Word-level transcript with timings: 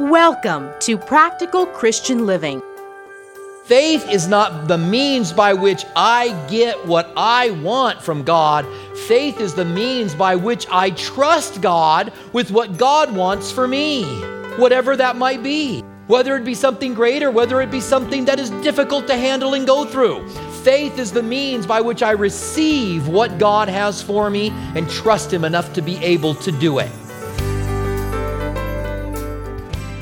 Welcome 0.00 0.70
to 0.80 0.98
Practical 0.98 1.66
Christian 1.66 2.26
Living. 2.26 2.60
Faith 3.64 4.08
is 4.10 4.28
not 4.28 4.68
the 4.68 4.76
means 4.76 5.32
by 5.32 5.54
which 5.54 5.84
I 5.96 6.30
get 6.50 6.86
what 6.86 7.12
I 7.16 7.50
want 7.50 8.02
from 8.02 8.24
God. 8.24 8.66
Faith 9.06 9.40
is 9.40 9.54
the 9.54 9.64
means 9.64 10.14
by 10.14 10.36
which 10.36 10.66
I 10.70 10.90
trust 10.90 11.62
God 11.62 12.12
with 12.32 12.50
what 12.50 12.76
God 12.76 13.14
wants 13.14 13.50
for 13.50 13.66
me, 13.68 14.04
whatever 14.56 14.96
that 14.96 15.16
might 15.16 15.42
be. 15.42 15.80
Whether 16.08 16.36
it 16.36 16.44
be 16.44 16.54
something 16.54 16.92
great 16.92 17.22
or 17.22 17.30
whether 17.30 17.62
it 17.62 17.70
be 17.70 17.80
something 17.80 18.26
that 18.26 18.38
is 18.38 18.50
difficult 18.50 19.06
to 19.06 19.16
handle 19.16 19.54
and 19.54 19.66
go 19.66 19.86
through. 19.86 20.28
Faith 20.62 20.98
is 20.98 21.12
the 21.12 21.22
means 21.22 21.66
by 21.66 21.80
which 21.80 22.02
I 22.02 22.10
receive 22.10 23.08
what 23.08 23.38
God 23.38 23.68
has 23.68 24.02
for 24.02 24.28
me 24.28 24.50
and 24.74 24.90
trust 24.90 25.32
Him 25.32 25.44
enough 25.44 25.72
to 25.72 25.82
be 25.82 25.96
able 26.04 26.34
to 26.34 26.52
do 26.52 26.78
it. 26.80 26.90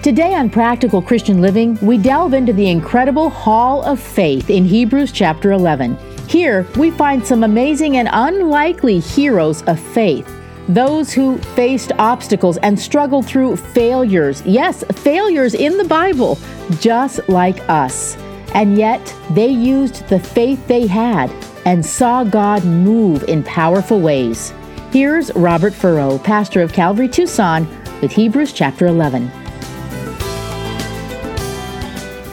Today 0.02 0.34
on 0.34 0.50
Practical 0.50 1.00
Christian 1.00 1.40
Living, 1.40 1.78
we 1.80 1.96
delve 1.96 2.34
into 2.34 2.52
the 2.52 2.68
incredible 2.68 3.30
Hall 3.30 3.84
of 3.84 4.00
Faith 4.00 4.50
in 4.50 4.64
Hebrews 4.64 5.12
chapter 5.12 5.52
11. 5.52 5.96
Here, 6.26 6.66
we 6.76 6.90
find 6.90 7.24
some 7.24 7.44
amazing 7.44 7.98
and 7.98 8.08
unlikely 8.10 8.98
heroes 8.98 9.62
of 9.62 9.78
faith. 9.78 10.28
Those 10.66 11.12
who 11.12 11.38
faced 11.38 11.92
obstacles 12.00 12.56
and 12.64 12.76
struggled 12.76 13.26
through 13.26 13.54
failures. 13.54 14.42
Yes, 14.44 14.82
failures 14.90 15.54
in 15.54 15.78
the 15.78 15.84
Bible, 15.84 16.36
just 16.80 17.20
like 17.28 17.60
us. 17.68 18.16
And 18.54 18.76
yet, 18.76 19.16
they 19.30 19.50
used 19.50 20.08
the 20.08 20.18
faith 20.18 20.66
they 20.66 20.88
had 20.88 21.30
and 21.64 21.86
saw 21.86 22.24
God 22.24 22.64
move 22.64 23.22
in 23.28 23.44
powerful 23.44 24.00
ways. 24.00 24.52
Here's 24.90 25.32
Robert 25.36 25.72
Furrow, 25.72 26.18
pastor 26.18 26.60
of 26.60 26.72
Calvary 26.72 27.08
Tucson, 27.08 27.68
with 28.00 28.10
Hebrews 28.10 28.52
chapter 28.52 28.88
11. 28.88 29.41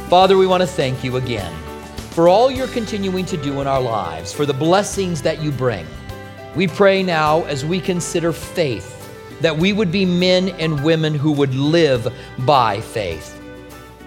Father, 0.10 0.38
we 0.38 0.48
want 0.48 0.62
to 0.62 0.68
thank 0.68 1.04
you 1.04 1.18
again 1.18 1.54
for 2.14 2.28
all 2.28 2.50
you're 2.50 2.68
continuing 2.70 3.28
to 3.28 3.38
do 3.38 3.62
in 3.62 3.68
our 3.68 3.80
lives, 3.80 4.34
for 4.34 4.44
the 4.44 4.52
blessings 4.52 5.22
that 5.22 5.40
you 5.40 5.52
bring. 5.52 5.86
We 6.56 6.68
pray 6.68 7.04
now 7.04 7.44
as 7.44 7.64
we 7.64 7.80
consider 7.80 8.34
faith 8.34 8.96
that 9.40 9.56
we 9.56 9.72
would 9.72 9.92
be 9.92 10.06
men 10.06 10.50
and 10.58 10.84
women 10.84 11.14
who 11.14 11.32
would 11.34 11.54
live 11.54 12.12
by 12.40 12.82
faith, 12.82 13.40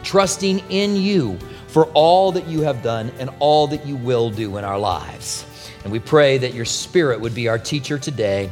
trusting 0.02 0.58
in 0.70 0.96
you 0.96 1.38
for 1.68 1.84
all 1.94 2.32
that 2.32 2.48
you 2.48 2.62
have 2.62 2.82
done 2.82 3.12
and 3.20 3.30
all 3.38 3.68
that 3.68 3.86
you 3.86 3.94
will 3.94 4.28
do 4.28 4.56
in 4.56 4.64
our 4.64 4.80
lives. 4.80 5.46
And 5.84 5.92
we 5.92 6.00
pray 6.00 6.36
that 6.36 6.52
your 6.52 6.64
spirit 6.64 7.20
would 7.20 7.32
be 7.32 7.46
our 7.46 7.60
teacher 7.60 7.96
today. 7.96 8.50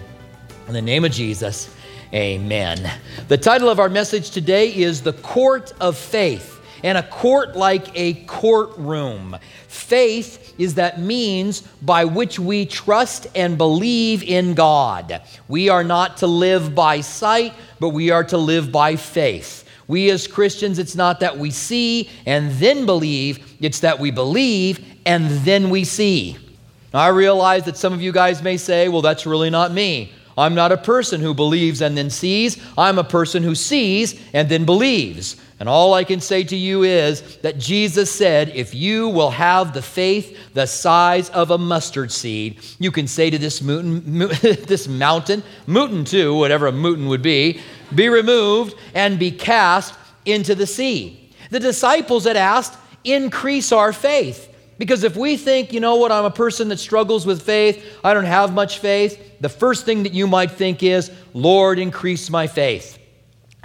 In 0.68 0.72
the 0.72 0.80
name 0.80 1.04
of 1.04 1.10
Jesus, 1.10 1.74
amen. 2.14 2.92
The 3.26 3.38
title 3.38 3.68
of 3.68 3.80
our 3.80 3.88
message 3.88 4.30
today 4.30 4.72
is 4.72 5.02
The 5.02 5.14
Court 5.14 5.72
of 5.80 5.98
Faith 5.98 6.58
and 6.82 6.98
a 6.98 7.02
court 7.02 7.56
like 7.56 7.88
a 7.94 8.14
courtroom. 8.24 9.36
Faith 9.68 10.54
is 10.58 10.74
that 10.74 11.00
means 11.00 11.62
by 11.82 12.04
which 12.04 12.38
we 12.38 12.66
trust 12.66 13.26
and 13.34 13.56
believe 13.58 14.22
in 14.22 14.54
God. 14.54 15.22
We 15.48 15.68
are 15.68 15.84
not 15.84 16.18
to 16.18 16.26
live 16.26 16.74
by 16.74 17.00
sight, 17.00 17.54
but 17.78 17.90
we 17.90 18.10
are 18.10 18.24
to 18.24 18.38
live 18.38 18.70
by 18.70 18.96
faith. 18.96 19.64
We 19.88 20.10
as 20.10 20.28
Christians, 20.28 20.78
it's 20.78 20.94
not 20.94 21.20
that 21.20 21.36
we 21.36 21.50
see 21.50 22.10
and 22.24 22.52
then 22.52 22.86
believe, 22.86 23.56
it's 23.60 23.80
that 23.80 23.98
we 23.98 24.10
believe 24.10 24.84
and 25.04 25.30
then 25.44 25.70
we 25.70 25.84
see. 25.84 26.38
Now, 26.92 27.00
I 27.00 27.08
realize 27.08 27.64
that 27.64 27.76
some 27.76 27.92
of 27.92 28.00
you 28.00 28.12
guys 28.12 28.42
may 28.42 28.56
say, 28.56 28.88
well, 28.88 29.02
that's 29.02 29.26
really 29.26 29.50
not 29.50 29.72
me. 29.72 30.12
I'm 30.40 30.54
not 30.54 30.72
a 30.72 30.76
person 30.76 31.20
who 31.20 31.34
believes 31.34 31.82
and 31.82 31.96
then 31.96 32.10
sees. 32.10 32.60
I'm 32.76 32.98
a 32.98 33.04
person 33.04 33.42
who 33.42 33.54
sees 33.54 34.20
and 34.32 34.48
then 34.48 34.64
believes. 34.64 35.36
And 35.60 35.68
all 35.68 35.92
I 35.92 36.04
can 36.04 36.20
say 36.20 36.42
to 36.44 36.56
you 36.56 36.84
is 36.84 37.36
that 37.38 37.58
Jesus 37.58 38.10
said, 38.10 38.48
if 38.54 38.74
you 38.74 39.08
will 39.08 39.30
have 39.30 39.74
the 39.74 39.82
faith 39.82 40.54
the 40.54 40.64
size 40.64 41.28
of 41.30 41.50
a 41.50 41.58
mustard 41.58 42.10
seed, 42.10 42.58
you 42.78 42.90
can 42.90 43.06
say 43.06 43.28
to 43.28 43.38
this, 43.38 43.60
mountain, 43.60 44.28
this 44.40 44.88
mountain, 44.88 45.42
mutin 45.66 46.08
too, 46.08 46.34
whatever 46.34 46.66
a 46.66 46.72
mutin 46.72 47.08
would 47.08 47.20
be, 47.20 47.60
be 47.94 48.08
removed 48.08 48.74
and 48.94 49.18
be 49.18 49.30
cast 49.30 49.94
into 50.24 50.54
the 50.54 50.66
sea. 50.66 51.30
The 51.50 51.60
disciples 51.60 52.24
had 52.24 52.38
asked, 52.38 52.78
increase 53.04 53.72
our 53.72 53.92
faith. 53.92 54.49
Because 54.80 55.04
if 55.04 55.14
we 55.14 55.36
think, 55.36 55.74
you 55.74 55.80
know 55.80 55.96
what, 55.96 56.10
I'm 56.10 56.24
a 56.24 56.30
person 56.30 56.68
that 56.68 56.78
struggles 56.78 57.26
with 57.26 57.42
faith, 57.42 57.84
I 58.02 58.14
don't 58.14 58.24
have 58.24 58.54
much 58.54 58.78
faith, 58.78 59.38
the 59.38 59.50
first 59.50 59.84
thing 59.84 60.04
that 60.04 60.14
you 60.14 60.26
might 60.26 60.52
think 60.52 60.82
is, 60.82 61.12
Lord, 61.34 61.78
increase 61.78 62.30
my 62.30 62.46
faith. 62.46 62.98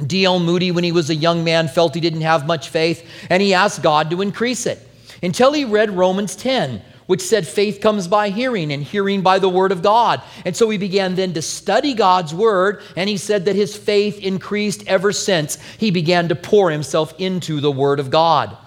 D.L. 0.06 0.42
Moody, 0.42 0.72
when 0.72 0.84
he 0.84 0.92
was 0.92 1.10
a 1.10 1.16
young 1.16 1.46
man, 1.46 1.70
felt 1.70 1.96
he 1.96 2.02
didn't 2.02 2.20
have 2.20 2.46
much 2.46 2.68
faith, 2.68 3.10
and 3.30 3.42
he 3.42 3.54
asked 3.54 3.82
God 3.82 4.10
to 4.10 4.22
increase 4.22 4.66
it 4.66 4.86
until 5.24 5.54
he 5.54 5.64
read 5.64 5.90
Romans 5.90 6.36
10, 6.36 6.82
which 7.06 7.22
said 7.22 7.48
faith 7.48 7.80
comes 7.80 8.10
by 8.10 8.30
hearing, 8.30 8.74
and 8.74 8.84
hearing 8.84 9.22
by 9.22 9.40
the 9.40 9.48
word 9.48 9.72
of 9.72 9.82
God. 9.82 10.22
And 10.44 10.54
so 10.54 10.70
he 10.70 10.78
began 10.78 11.16
then 11.16 11.32
to 11.36 11.42
study 11.42 11.94
God's 11.94 12.34
word, 12.34 12.82
and 12.98 13.08
he 13.10 13.16
said 13.16 13.46
that 13.46 13.56
his 13.56 13.74
faith 13.74 14.20
increased 14.20 14.86
ever 14.86 15.14
since 15.14 15.62
he 15.78 15.92
began 15.92 16.28
to 16.28 16.36
pour 16.36 16.72
himself 16.72 17.18
into 17.18 17.62
the 17.62 17.72
word 17.72 18.02
of 18.02 18.10
God. 18.10 18.58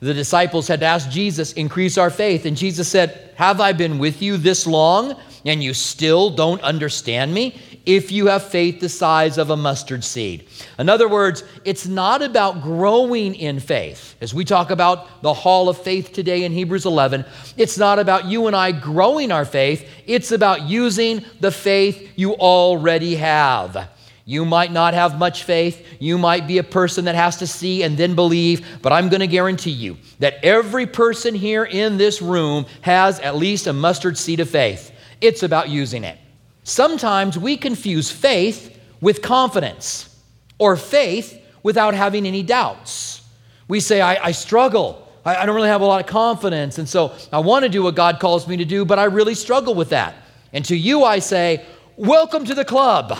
The 0.00 0.14
disciples 0.14 0.66
had 0.66 0.82
asked 0.82 1.10
Jesus, 1.10 1.52
increase 1.52 1.98
our 1.98 2.10
faith. 2.10 2.46
And 2.46 2.56
Jesus 2.56 2.88
said, 2.88 3.32
Have 3.36 3.60
I 3.60 3.72
been 3.72 3.98
with 3.98 4.22
you 4.22 4.36
this 4.36 4.66
long, 4.66 5.14
and 5.44 5.62
you 5.62 5.74
still 5.74 6.30
don't 6.30 6.60
understand 6.62 7.32
me? 7.32 7.60
if 7.86 8.12
you 8.12 8.26
have 8.26 8.44
faith 8.44 8.80
the 8.80 8.88
size 8.88 9.38
of 9.38 9.50
a 9.50 9.56
mustard 9.56 10.04
seed. 10.04 10.46
In 10.78 10.88
other 10.88 11.08
words, 11.08 11.42
it's 11.64 11.86
not 11.86 12.22
about 12.22 12.62
growing 12.62 13.34
in 13.34 13.58
faith. 13.58 14.16
As 14.20 14.34
we 14.34 14.44
talk 14.44 14.70
about 14.70 15.22
the 15.22 15.32
hall 15.32 15.68
of 15.68 15.78
faith 15.78 16.12
today 16.12 16.44
in 16.44 16.52
Hebrews 16.52 16.86
11, 16.86 17.24
it's 17.56 17.78
not 17.78 17.98
about 17.98 18.26
you 18.26 18.46
and 18.46 18.56
I 18.56 18.72
growing 18.72 19.32
our 19.32 19.44
faith, 19.44 19.88
it's 20.06 20.32
about 20.32 20.62
using 20.62 21.24
the 21.40 21.50
faith 21.50 22.12
you 22.16 22.34
already 22.34 23.16
have. 23.16 23.88
You 24.30 24.44
might 24.44 24.70
not 24.70 24.94
have 24.94 25.18
much 25.18 25.42
faith. 25.42 25.84
You 25.98 26.16
might 26.16 26.46
be 26.46 26.58
a 26.58 26.62
person 26.62 27.06
that 27.06 27.16
has 27.16 27.38
to 27.38 27.48
see 27.48 27.82
and 27.82 27.98
then 27.98 28.14
believe, 28.14 28.64
but 28.80 28.92
I'm 28.92 29.08
going 29.08 29.18
to 29.18 29.26
guarantee 29.26 29.72
you 29.72 29.96
that 30.20 30.34
every 30.44 30.86
person 30.86 31.34
here 31.34 31.64
in 31.64 31.96
this 31.96 32.22
room 32.22 32.66
has 32.82 33.18
at 33.18 33.34
least 33.34 33.66
a 33.66 33.72
mustard 33.72 34.16
seed 34.16 34.38
of 34.38 34.48
faith. 34.48 34.92
It's 35.20 35.42
about 35.42 35.68
using 35.68 36.04
it. 36.04 36.16
Sometimes 36.62 37.36
we 37.36 37.56
confuse 37.56 38.08
faith 38.08 38.78
with 39.00 39.20
confidence 39.20 40.16
or 40.60 40.76
faith 40.76 41.44
without 41.64 41.94
having 41.94 42.24
any 42.24 42.44
doubts. 42.44 43.22
We 43.66 43.80
say, 43.80 44.00
I, 44.00 44.26
I 44.26 44.30
struggle. 44.30 45.08
I, 45.24 45.38
I 45.38 45.44
don't 45.44 45.56
really 45.56 45.70
have 45.70 45.80
a 45.80 45.86
lot 45.86 46.00
of 46.00 46.06
confidence. 46.06 46.78
And 46.78 46.88
so 46.88 47.16
I 47.32 47.40
want 47.40 47.64
to 47.64 47.68
do 47.68 47.82
what 47.82 47.96
God 47.96 48.20
calls 48.20 48.46
me 48.46 48.58
to 48.58 48.64
do, 48.64 48.84
but 48.84 49.00
I 49.00 49.06
really 49.06 49.34
struggle 49.34 49.74
with 49.74 49.88
that. 49.88 50.14
And 50.52 50.64
to 50.66 50.76
you, 50.76 51.02
I 51.02 51.18
say, 51.18 51.66
Welcome 51.96 52.44
to 52.44 52.54
the 52.54 52.64
club. 52.64 53.18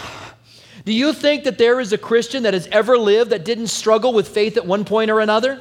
Do 0.85 0.93
you 0.93 1.13
think 1.13 1.45
that 1.45 1.59
there 1.59 1.81
is 1.81 1.93
a 1.93 1.99
Christian 1.99 2.45
that 2.45 2.55
has 2.55 2.67
ever 2.69 2.97
lived 2.97 3.31
that 3.31 3.45
didn't 3.45 3.69
struggle 3.69 4.13
with 4.13 4.29
faith 4.29 4.57
at 4.57 4.67
one 4.67 4.85
point 4.85 5.11
or 5.11 5.21
another? 5.21 5.61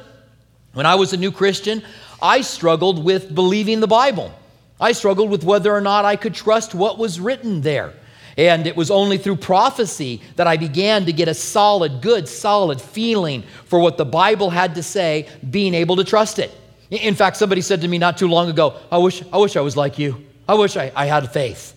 When 0.72 0.86
I 0.86 0.94
was 0.94 1.12
a 1.12 1.16
new 1.16 1.32
Christian, 1.32 1.82
I 2.22 2.40
struggled 2.42 3.04
with 3.04 3.34
believing 3.34 3.80
the 3.80 3.86
Bible. 3.86 4.32
I 4.80 4.92
struggled 4.92 5.30
with 5.30 5.44
whether 5.44 5.74
or 5.74 5.80
not 5.80 6.04
I 6.04 6.16
could 6.16 6.34
trust 6.34 6.74
what 6.74 6.98
was 6.98 7.20
written 7.20 7.60
there. 7.60 7.92
And 8.38 8.66
it 8.66 8.76
was 8.76 8.90
only 8.90 9.18
through 9.18 9.36
prophecy 9.36 10.22
that 10.36 10.46
I 10.46 10.56
began 10.56 11.04
to 11.06 11.12
get 11.12 11.28
a 11.28 11.34
solid, 11.34 12.00
good, 12.00 12.28
solid 12.28 12.80
feeling 12.80 13.42
for 13.66 13.78
what 13.78 13.98
the 13.98 14.04
Bible 14.04 14.48
had 14.48 14.76
to 14.76 14.82
say, 14.82 15.28
being 15.50 15.74
able 15.74 15.96
to 15.96 16.04
trust 16.04 16.38
it. 16.38 16.50
In 16.90 17.14
fact, 17.14 17.36
somebody 17.36 17.60
said 17.60 17.82
to 17.82 17.88
me 17.88 17.98
not 17.98 18.16
too 18.16 18.28
long 18.28 18.48
ago, 18.48 18.76
I 18.90 18.98
wish 18.98 19.22
I, 19.32 19.36
wish 19.36 19.56
I 19.56 19.60
was 19.60 19.76
like 19.76 19.98
you. 19.98 20.24
I 20.48 20.54
wish 20.54 20.76
I, 20.76 20.90
I 20.96 21.06
had 21.06 21.30
faith. 21.32 21.74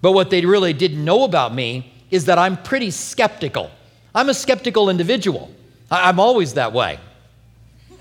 But 0.00 0.12
what 0.12 0.30
they 0.30 0.44
really 0.44 0.72
didn't 0.72 1.04
know 1.04 1.24
about 1.24 1.52
me 1.52 1.92
is 2.10 2.26
that 2.26 2.38
I'm 2.38 2.56
pretty 2.56 2.90
skeptical. 2.90 3.70
I'm 4.14 4.28
a 4.28 4.34
skeptical 4.34 4.88
individual. 4.88 5.50
I, 5.90 6.08
I'm 6.08 6.20
always 6.20 6.54
that 6.54 6.72
way. 6.72 6.98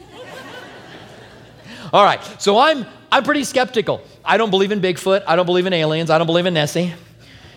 All 1.93 2.03
right, 2.03 2.21
so 2.41 2.57
I'm, 2.57 2.85
I'm 3.11 3.23
pretty 3.23 3.43
skeptical. 3.43 4.01
I 4.23 4.37
don't 4.37 4.49
believe 4.49 4.71
in 4.71 4.81
Bigfoot. 4.81 5.23
I 5.27 5.35
don't 5.35 5.45
believe 5.45 5.65
in 5.65 5.73
aliens. 5.73 6.09
I 6.09 6.17
don't 6.17 6.27
believe 6.27 6.45
in 6.45 6.53
Nessie. 6.53 6.93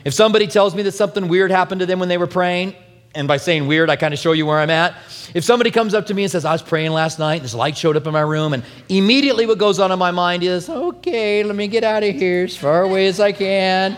If 0.04 0.14
somebody 0.14 0.46
tells 0.46 0.74
me 0.74 0.82
that 0.82 0.92
something 0.92 1.28
weird 1.28 1.50
happened 1.50 1.80
to 1.80 1.86
them 1.86 1.98
when 1.98 2.08
they 2.08 2.18
were 2.18 2.26
praying, 2.26 2.74
and 3.14 3.26
by 3.26 3.38
saying 3.38 3.66
weird, 3.66 3.90
I 3.90 3.96
kind 3.96 4.12
of 4.12 4.20
show 4.20 4.32
you 4.32 4.46
where 4.46 4.58
I'm 4.58 4.70
at. 4.70 4.94
If 5.34 5.42
somebody 5.42 5.70
comes 5.70 5.94
up 5.94 6.06
to 6.06 6.14
me 6.14 6.24
and 6.24 6.30
says, 6.30 6.44
I 6.44 6.52
was 6.52 6.62
praying 6.62 6.92
last 6.92 7.18
night, 7.18 7.36
and 7.36 7.44
this 7.44 7.54
light 7.54 7.76
showed 7.76 7.96
up 7.96 8.06
in 8.06 8.12
my 8.12 8.20
room, 8.20 8.52
and 8.52 8.62
immediately 8.88 9.46
what 9.46 9.58
goes 9.58 9.78
on 9.78 9.90
in 9.90 9.98
my 9.98 10.10
mind 10.10 10.42
is, 10.42 10.68
okay, 10.68 11.42
let 11.42 11.56
me 11.56 11.68
get 11.68 11.84
out 11.84 12.02
of 12.02 12.14
here 12.14 12.44
as 12.44 12.56
far 12.56 12.82
away 12.82 13.06
as 13.06 13.18
I 13.18 13.32
can. 13.32 13.96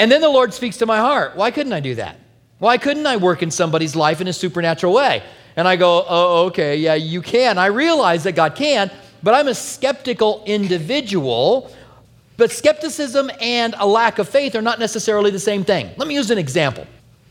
And 0.00 0.10
then 0.10 0.22
the 0.22 0.30
Lord 0.30 0.54
speaks 0.54 0.78
to 0.78 0.86
my 0.86 0.96
heart. 0.96 1.36
Why 1.36 1.50
couldn't 1.50 1.74
I 1.74 1.80
do 1.80 1.94
that? 1.96 2.16
Why 2.58 2.78
couldn't 2.78 3.06
I 3.06 3.18
work 3.18 3.42
in 3.42 3.50
somebody's 3.50 3.94
life 3.94 4.22
in 4.22 4.28
a 4.28 4.32
supernatural 4.32 4.94
way? 4.94 5.22
And 5.56 5.68
I 5.68 5.76
go, 5.76 6.06
oh, 6.08 6.46
okay, 6.46 6.76
yeah, 6.78 6.94
you 6.94 7.20
can. 7.20 7.58
I 7.58 7.66
realize 7.66 8.24
that 8.24 8.32
God 8.32 8.54
can, 8.54 8.90
but 9.22 9.34
I'm 9.34 9.46
a 9.46 9.54
skeptical 9.54 10.42
individual. 10.46 11.70
But 12.38 12.50
skepticism 12.50 13.30
and 13.42 13.74
a 13.76 13.86
lack 13.86 14.18
of 14.18 14.26
faith 14.26 14.54
are 14.54 14.62
not 14.62 14.78
necessarily 14.78 15.30
the 15.30 15.38
same 15.38 15.64
thing. 15.64 15.90
Let 15.98 16.08
me 16.08 16.14
use 16.14 16.30
an 16.30 16.38
example. 16.38 16.86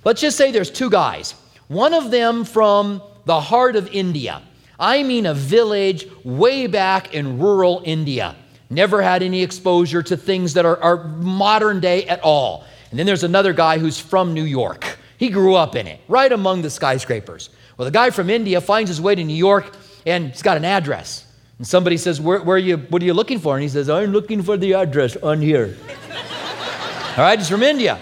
Let's 0.05 0.21
just 0.21 0.37
say 0.37 0.51
there's 0.51 0.69
two 0.69 0.91
guys. 0.91 1.33
One 1.69 1.95
of 1.95 2.11
them 2.11 2.43
from 2.43 3.01
the 3.25 3.41
heart 3.41 3.77
of 3.77 3.87
India. 3.87 4.43
I 4.79 5.01
mean, 5.01 5.25
a 5.25 5.33
village 5.33 6.05
way 6.23 6.67
back 6.67 7.15
in 7.15 7.39
rural 7.39 7.81
India. 7.83 8.35
Never 8.69 9.01
had 9.01 9.23
any 9.23 9.41
exposure 9.41 10.03
to 10.03 10.15
things 10.15 10.53
that 10.53 10.65
are, 10.65 10.81
are 10.81 11.03
modern 11.03 11.79
day 11.79 12.05
at 12.05 12.21
all. 12.21 12.65
And 12.91 12.99
then 12.99 13.05
there's 13.05 13.23
another 13.23 13.53
guy 13.53 13.77
who's 13.77 13.99
from 13.99 14.33
New 14.33 14.43
York. 14.43 14.97
He 15.17 15.29
grew 15.29 15.55
up 15.55 15.75
in 15.75 15.87
it, 15.87 15.99
right 16.07 16.31
among 16.31 16.61
the 16.61 16.69
skyscrapers. 16.69 17.49
Well, 17.77 17.85
the 17.85 17.91
guy 17.91 18.09
from 18.09 18.29
India 18.29 18.61
finds 18.61 18.89
his 18.89 19.01
way 19.01 19.15
to 19.15 19.23
New 19.23 19.35
York 19.35 19.75
and 20.05 20.29
he's 20.29 20.41
got 20.41 20.57
an 20.57 20.65
address. 20.65 21.25
And 21.57 21.67
somebody 21.67 21.97
says, 21.97 22.21
where, 22.21 22.41
where, 22.41 22.55
are 22.55 22.59
you, 22.59 22.77
What 22.77 23.01
are 23.01 23.05
you 23.05 23.13
looking 23.13 23.39
for? 23.39 23.55
And 23.55 23.63
he 23.63 23.69
says, 23.69 23.89
I'm 23.89 24.11
looking 24.11 24.41
for 24.43 24.55
the 24.55 24.73
address 24.73 25.17
on 25.17 25.41
here. 25.41 25.75
All 27.17 27.25
right, 27.25 27.37
he's 27.37 27.49
from 27.49 27.63
India. 27.63 27.99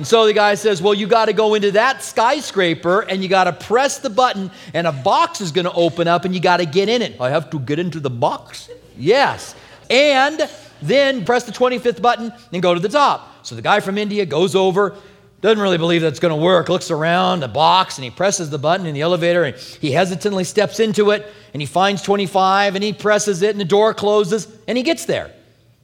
And 0.00 0.06
so 0.06 0.26
the 0.26 0.32
guy 0.32 0.54
says, 0.54 0.80
Well, 0.80 0.94
you 0.94 1.06
got 1.06 1.26
to 1.26 1.34
go 1.34 1.54
into 1.54 1.72
that 1.72 2.02
skyscraper 2.02 3.00
and 3.00 3.22
you 3.22 3.28
got 3.28 3.44
to 3.44 3.52
press 3.52 3.98
the 3.98 4.08
button, 4.08 4.50
and 4.72 4.86
a 4.86 4.92
box 4.92 5.42
is 5.42 5.52
going 5.52 5.66
to 5.66 5.72
open 5.72 6.08
up 6.08 6.24
and 6.24 6.34
you 6.34 6.40
got 6.40 6.56
to 6.56 6.64
get 6.64 6.88
in 6.88 7.02
it. 7.02 7.20
I 7.20 7.28
have 7.28 7.50
to 7.50 7.58
get 7.58 7.78
into 7.78 8.00
the 8.00 8.10
box? 8.10 8.70
Yes. 8.98 9.54
And 9.90 10.48
then 10.80 11.24
press 11.24 11.44
the 11.44 11.52
25th 11.52 12.00
button 12.00 12.32
and 12.52 12.62
go 12.62 12.72
to 12.72 12.80
the 12.80 12.88
top. 12.88 13.44
So 13.44 13.54
the 13.54 13.62
guy 13.62 13.80
from 13.80 13.98
India 13.98 14.24
goes 14.24 14.54
over, 14.54 14.96
doesn't 15.40 15.60
really 15.60 15.78
believe 15.78 16.02
that's 16.02 16.20
going 16.20 16.34
to 16.34 16.42
work, 16.42 16.68
looks 16.68 16.90
around 16.90 17.40
the 17.40 17.48
box 17.48 17.96
and 17.96 18.04
he 18.04 18.10
presses 18.10 18.50
the 18.50 18.58
button 18.58 18.86
in 18.86 18.94
the 18.94 19.00
elevator 19.00 19.44
and 19.44 19.56
he 19.56 19.90
hesitantly 19.90 20.44
steps 20.44 20.80
into 20.80 21.10
it 21.10 21.30
and 21.52 21.60
he 21.60 21.66
finds 21.66 22.02
25 22.02 22.74
and 22.74 22.84
he 22.84 22.92
presses 22.92 23.42
it 23.42 23.50
and 23.50 23.60
the 23.60 23.64
door 23.64 23.94
closes 23.94 24.48
and 24.68 24.76
he 24.76 24.84
gets 24.84 25.06
there. 25.06 25.32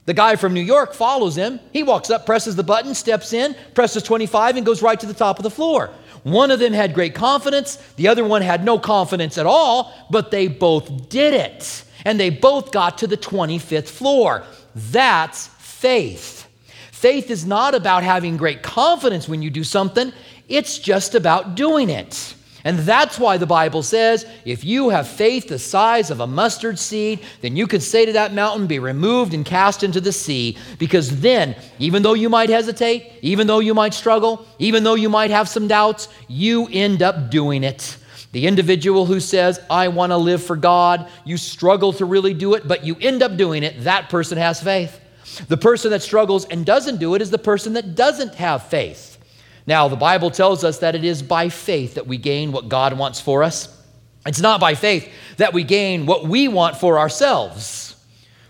The 0.05 0.15
guy 0.15 0.37
from 0.37 0.55
New 0.55 0.61
York 0.61 0.95
follows 0.95 1.37
him. 1.37 1.59
He 1.73 1.83
walks 1.83 2.11
up, 2.11 2.27
presses 2.27 2.55
the 2.55 2.63
button, 2.63 2.95
steps 2.95 3.33
in, 3.33 3.57
presses 3.75 4.05
25, 4.05 4.57
and 4.57 4.65
goes 4.65 4.81
right 4.81 4.99
to 5.01 5.07
the 5.07 5.13
top 5.13 5.41
of 5.41 5.43
the 5.43 5.51
floor. 5.51 5.91
One 6.23 6.53
of 6.53 6.61
them 6.61 6.73
had 6.73 6.95
great 6.95 7.15
confidence, 7.15 7.77
the 7.97 8.09
other 8.09 8.25
one 8.25 8.43
had 8.43 8.65
no 8.65 8.79
confidence 8.79 9.37
at 9.37 9.47
all, 9.47 9.93
but 10.11 10.31
they 10.31 10.47
both 10.47 11.09
did 11.09 11.35
it. 11.35 11.85
And 12.07 12.21
they 12.21 12.31
both 12.31 12.71
got 12.71 12.99
to 12.99 13.09
the 13.09 13.17
25th 13.17 13.89
floor. 13.89 14.45
That's 14.77 15.49
faith. 15.59 16.47
Faith 16.93 17.33
is 17.33 17.45
not 17.45 17.75
about 17.75 18.05
having 18.05 18.37
great 18.37 18.63
confidence 18.63 19.29
when 19.29 19.43
you 19.43 19.51
do 19.51 19.65
something, 19.65 20.13
it's 20.49 20.79
just 20.79 21.17
about 21.17 21.57
doing 21.57 21.91
it. 21.91 22.35
And 22.63 22.79
that's 22.79 23.19
why 23.19 23.39
the 23.39 23.47
Bible 23.47 23.83
says 23.83 24.25
if 24.45 24.65
you 24.65 24.91
have 24.91 25.09
faith 25.09 25.49
the 25.49 25.59
size 25.59 26.13
of 26.13 26.21
a 26.21 26.29
mustard 26.29 26.79
seed, 26.79 27.21
then 27.41 27.57
you 27.57 27.67
can 27.67 27.81
say 27.81 28.07
to 28.07 28.13
that 28.13 28.33
mountain, 28.33 28.69
Be 28.69 28.79
removed 28.79 29.35
and 29.35 29.45
cast 29.45 29.83
into 29.83 30.01
the 30.01 30.13
sea. 30.13 30.57
Because 30.79 31.21
then, 31.21 31.57
even 31.81 32.05
though 32.05 32.15
you 32.15 32.29
might 32.29 32.51
hesitate, 32.51 33.15
even 33.21 33.49
though 33.49 33.59
you 33.59 33.75
might 33.75 33.95
struggle, 33.95 34.47
even 34.61 34.85
though 34.85 34.95
you 34.95 35.09
might 35.09 35.33
have 35.33 35.49
some 35.49 35.67
doubts, 35.67 36.09
you 36.29 36.69
end 36.71 37.03
up 37.03 37.31
doing 37.31 37.65
it. 37.65 37.97
The 38.37 38.47
individual 38.47 39.07
who 39.07 39.19
says, 39.19 39.59
I 39.71 39.89
want 39.89 40.11
to 40.13 40.19
live 40.19 40.43
for 40.43 40.57
God, 40.57 41.09
you 41.25 41.39
struggle 41.39 41.95
to 41.95 42.05
really 42.05 42.35
do 42.35 42.53
it, 42.53 42.69
but 42.69 42.85
you 42.85 42.95
end 43.01 43.23
up 43.23 43.39
doing 43.39 43.63
it, 43.63 43.85
that 43.85 44.11
person 44.11 44.37
has 44.37 44.63
faith. 44.63 45.01
The 45.49 45.57
person 45.57 45.91
that 45.93 46.03
struggles 46.03 46.45
and 46.45 46.67
doesn't 46.67 46.99
do 46.99 47.15
it 47.15 47.23
is 47.23 47.31
the 47.31 47.39
person 47.39 47.73
that 47.73 47.95
doesn't 47.95 48.35
have 48.35 48.65
faith. 48.65 49.17
Now, 49.67 49.89
the 49.89 49.97
Bible 49.97 50.31
tells 50.31 50.65
us 50.65 50.81
that 50.81 50.95
it 50.95 51.03
is 51.03 51.23
by 51.23 51.49
faith 51.49 51.95
that 51.95 52.07
we 52.07 52.19
gain 52.19 52.53
what 52.53 52.69
God 52.69 52.99
wants 52.99 53.23
for 53.23 53.43
us. 53.43 53.75
It's 54.27 54.43
not 54.43 54.61
by 54.61 54.75
faith 54.75 55.11
that 55.39 55.55
we 55.55 55.65
gain 55.65 56.05
what 56.05 56.27
we 56.27 56.47
want 56.47 56.77
for 56.77 56.99
ourselves. 56.99 57.97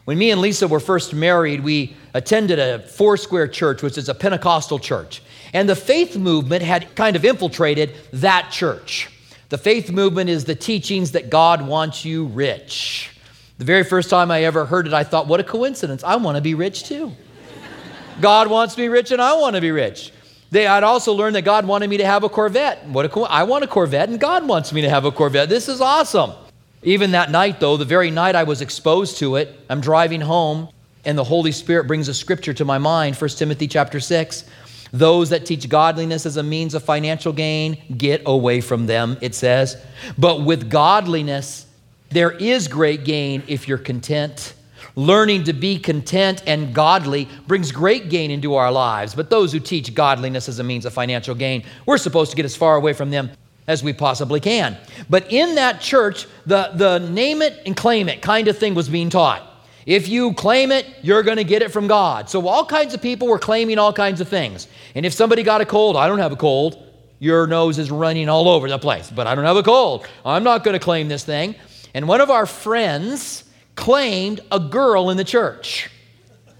When 0.04 0.18
me 0.18 0.32
and 0.32 0.40
Lisa 0.40 0.66
were 0.66 0.80
first 0.80 1.14
married, 1.14 1.60
we 1.62 1.94
attended 2.12 2.58
a 2.58 2.80
four 2.80 3.16
square 3.16 3.46
church, 3.46 3.84
which 3.84 3.98
is 3.98 4.08
a 4.08 4.14
Pentecostal 4.14 4.80
church. 4.80 5.22
And 5.52 5.68
the 5.68 5.76
faith 5.76 6.16
movement 6.16 6.64
had 6.64 6.96
kind 6.96 7.14
of 7.14 7.24
infiltrated 7.24 7.94
that 8.14 8.50
church. 8.50 9.10
The 9.48 9.58
faith 9.58 9.92
movement 9.92 10.28
is 10.28 10.44
the 10.44 10.54
teachings 10.56 11.12
that 11.12 11.30
God 11.30 11.66
wants 11.66 12.04
you 12.04 12.26
rich. 12.26 13.16
The 13.58 13.64
very 13.64 13.84
first 13.84 14.10
time 14.10 14.30
I 14.30 14.42
ever 14.42 14.64
heard 14.64 14.86
it, 14.86 14.92
I 14.92 15.04
thought, 15.04 15.28
what 15.28 15.40
a 15.40 15.44
coincidence. 15.44 16.02
I 16.02 16.16
want 16.16 16.36
to 16.36 16.42
be 16.42 16.54
rich 16.54 16.84
too. 16.84 17.12
God 18.20 18.48
wants 18.48 18.76
me 18.76 18.88
rich 18.88 19.12
and 19.12 19.22
I 19.22 19.34
want 19.34 19.54
to 19.54 19.60
be 19.60 19.70
rich. 19.70 20.12
They, 20.50 20.66
I'd 20.66 20.84
also 20.84 21.12
learned 21.12 21.36
that 21.36 21.42
God 21.42 21.66
wanted 21.66 21.90
me 21.90 21.96
to 21.98 22.06
have 22.06 22.24
a 22.24 22.28
Corvette. 22.28 22.86
What 22.86 23.04
a, 23.04 23.20
I 23.20 23.44
want 23.44 23.64
a 23.64 23.66
Corvette, 23.66 24.08
and 24.08 24.20
God 24.20 24.46
wants 24.46 24.72
me 24.72 24.80
to 24.82 24.88
have 24.88 25.04
a 25.04 25.10
Corvette. 25.10 25.48
This 25.48 25.68
is 25.68 25.80
awesome. 25.80 26.32
Even 26.82 27.10
that 27.12 27.30
night, 27.30 27.58
though, 27.58 27.76
the 27.76 27.84
very 27.84 28.10
night 28.10 28.36
I 28.36 28.44
was 28.44 28.60
exposed 28.60 29.18
to 29.18 29.36
it, 29.36 29.58
I'm 29.68 29.80
driving 29.80 30.20
home, 30.20 30.68
and 31.04 31.18
the 31.18 31.24
Holy 31.24 31.50
Spirit 31.50 31.88
brings 31.88 32.06
a 32.08 32.14
scripture 32.14 32.54
to 32.54 32.64
my 32.64 32.78
mind 32.78 33.16
1 33.16 33.30
Timothy 33.30 33.66
chapter 33.66 33.98
6. 33.98 34.44
Those 34.92 35.30
that 35.30 35.46
teach 35.46 35.68
godliness 35.68 36.26
as 36.26 36.36
a 36.36 36.42
means 36.42 36.74
of 36.74 36.82
financial 36.82 37.32
gain, 37.32 37.82
get 37.96 38.22
away 38.26 38.60
from 38.60 38.86
them, 38.86 39.16
it 39.20 39.34
says. 39.34 39.76
But 40.16 40.42
with 40.42 40.70
godliness, 40.70 41.66
there 42.10 42.30
is 42.30 42.68
great 42.68 43.04
gain 43.04 43.42
if 43.46 43.68
you're 43.68 43.78
content. 43.78 44.54
Learning 44.94 45.44
to 45.44 45.52
be 45.52 45.78
content 45.78 46.42
and 46.46 46.74
godly 46.74 47.28
brings 47.46 47.70
great 47.70 48.08
gain 48.08 48.30
into 48.30 48.54
our 48.54 48.72
lives. 48.72 49.14
But 49.14 49.28
those 49.28 49.52
who 49.52 49.60
teach 49.60 49.94
godliness 49.94 50.48
as 50.48 50.58
a 50.58 50.64
means 50.64 50.86
of 50.86 50.94
financial 50.94 51.34
gain, 51.34 51.64
we're 51.84 51.98
supposed 51.98 52.30
to 52.30 52.36
get 52.36 52.46
as 52.46 52.56
far 52.56 52.76
away 52.76 52.94
from 52.94 53.10
them 53.10 53.30
as 53.66 53.82
we 53.82 53.92
possibly 53.92 54.40
can. 54.40 54.76
But 55.10 55.30
in 55.32 55.56
that 55.56 55.80
church, 55.80 56.26
the, 56.46 56.70
the 56.74 56.98
name 56.98 57.42
it 57.42 57.60
and 57.66 57.76
claim 57.76 58.08
it 58.08 58.22
kind 58.22 58.48
of 58.48 58.56
thing 58.56 58.74
was 58.74 58.88
being 58.88 59.10
taught. 59.10 59.52
If 59.86 60.08
you 60.08 60.34
claim 60.34 60.72
it, 60.72 60.84
you're 61.00 61.22
going 61.22 61.36
to 61.36 61.44
get 61.44 61.62
it 61.62 61.70
from 61.70 61.86
God. 61.86 62.28
So 62.28 62.48
all 62.48 62.66
kinds 62.66 62.92
of 62.92 63.00
people 63.00 63.28
were 63.28 63.38
claiming 63.38 63.78
all 63.78 63.92
kinds 63.92 64.20
of 64.20 64.28
things. 64.28 64.66
And 64.96 65.06
if 65.06 65.12
somebody 65.12 65.44
got 65.44 65.60
a 65.60 65.64
cold, 65.64 65.96
I 65.96 66.08
don't 66.08 66.18
have 66.18 66.32
a 66.32 66.36
cold. 66.36 66.82
Your 67.20 67.46
nose 67.46 67.78
is 67.78 67.90
running 67.90 68.28
all 68.28 68.48
over 68.48 68.68
the 68.68 68.78
place, 68.78 69.10
but 69.10 69.28
I 69.28 69.36
don't 69.36 69.44
have 69.44 69.56
a 69.56 69.62
cold. 69.62 70.06
I'm 70.24 70.42
not 70.42 70.64
going 70.64 70.74
to 70.74 70.80
claim 70.84 71.06
this 71.06 71.24
thing. 71.24 71.54
And 71.94 72.08
one 72.08 72.20
of 72.20 72.30
our 72.30 72.46
friends 72.46 73.44
claimed 73.76 74.40
a 74.50 74.58
girl 74.58 75.08
in 75.10 75.16
the 75.16 75.24
church. 75.24 75.88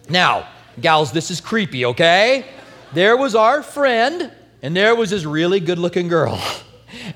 Now, 0.09 0.49
gals, 0.81 1.11
this 1.11 1.31
is 1.31 1.41
creepy, 1.41 1.85
okay? 1.87 2.47
There 2.95 3.17
was 3.17 3.35
our 3.35 3.63
friend, 3.63 4.31
and 4.63 4.77
there 4.77 4.95
was 4.95 5.11
this 5.11 5.25
really 5.25 5.59
good 5.61 5.79
looking 5.79 6.09
girl. 6.09 6.41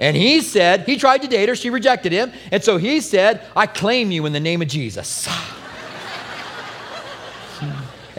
And 0.00 0.16
he 0.16 0.40
said, 0.40 0.84
he 0.84 0.96
tried 0.98 1.22
to 1.22 1.28
date 1.28 1.48
her, 1.48 1.54
she 1.54 1.70
rejected 1.70 2.10
him. 2.10 2.32
And 2.50 2.62
so 2.62 2.76
he 2.76 3.00
said, 3.00 3.46
I 3.56 3.66
claim 3.66 4.10
you 4.10 4.26
in 4.26 4.32
the 4.32 4.40
name 4.40 4.60
of 4.60 4.68
Jesus. 4.68 5.28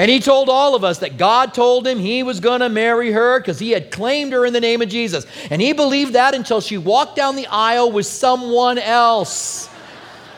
And 0.01 0.09
he 0.09 0.19
told 0.19 0.49
all 0.49 0.73
of 0.73 0.83
us 0.83 0.97
that 0.97 1.17
God 1.17 1.53
told 1.53 1.85
him 1.85 1.99
he 1.99 2.23
was 2.23 2.39
going 2.39 2.61
to 2.61 2.69
marry 2.69 3.11
her 3.11 3.39
because 3.39 3.59
he 3.59 3.69
had 3.69 3.91
claimed 3.91 4.33
her 4.33 4.47
in 4.47 4.51
the 4.51 4.59
name 4.59 4.81
of 4.81 4.89
Jesus. 4.89 5.27
And 5.51 5.61
he 5.61 5.73
believed 5.73 6.13
that 6.13 6.33
until 6.33 6.59
she 6.59 6.79
walked 6.79 7.15
down 7.15 7.35
the 7.35 7.45
aisle 7.45 7.91
with 7.91 8.07
someone 8.07 8.79
else 8.79 9.69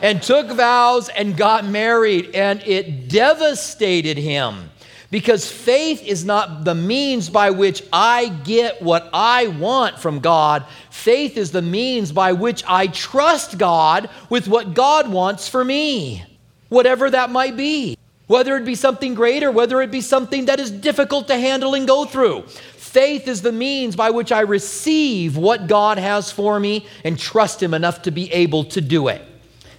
and 0.02 0.22
took 0.22 0.48
vows 0.48 1.08
and 1.08 1.34
got 1.34 1.64
married, 1.64 2.34
and 2.34 2.60
it 2.66 3.08
devastated 3.08 4.18
him 4.18 4.68
because 5.10 5.50
faith 5.50 6.02
is 6.02 6.26
not 6.26 6.66
the 6.66 6.74
means 6.74 7.30
by 7.30 7.48
which 7.48 7.82
I 7.90 8.28
get 8.44 8.82
what 8.82 9.08
I 9.14 9.46
want 9.46 9.98
from 9.98 10.20
God. 10.20 10.66
Faith 10.90 11.38
is 11.38 11.52
the 11.52 11.62
means 11.62 12.12
by 12.12 12.32
which 12.32 12.62
I 12.68 12.88
trust 12.88 13.56
God 13.56 14.10
with 14.28 14.46
what 14.46 14.74
God 14.74 15.10
wants 15.10 15.48
for 15.48 15.64
me, 15.64 16.22
whatever 16.68 17.08
that 17.08 17.30
might 17.30 17.56
be. 17.56 17.96
Whether 18.26 18.56
it 18.56 18.64
be 18.64 18.74
something 18.74 19.14
great 19.14 19.42
or 19.42 19.50
whether 19.50 19.82
it 19.82 19.90
be 19.90 20.00
something 20.00 20.46
that 20.46 20.60
is 20.60 20.70
difficult 20.70 21.28
to 21.28 21.38
handle 21.38 21.74
and 21.74 21.86
go 21.86 22.04
through. 22.04 22.42
Faith 22.76 23.28
is 23.28 23.42
the 23.42 23.52
means 23.52 23.96
by 23.96 24.10
which 24.10 24.32
I 24.32 24.40
receive 24.40 25.36
what 25.36 25.66
God 25.66 25.98
has 25.98 26.30
for 26.30 26.58
me 26.58 26.86
and 27.02 27.18
trust 27.18 27.62
Him 27.62 27.74
enough 27.74 28.02
to 28.02 28.10
be 28.10 28.32
able 28.32 28.64
to 28.66 28.80
do 28.80 29.08
it. 29.08 29.20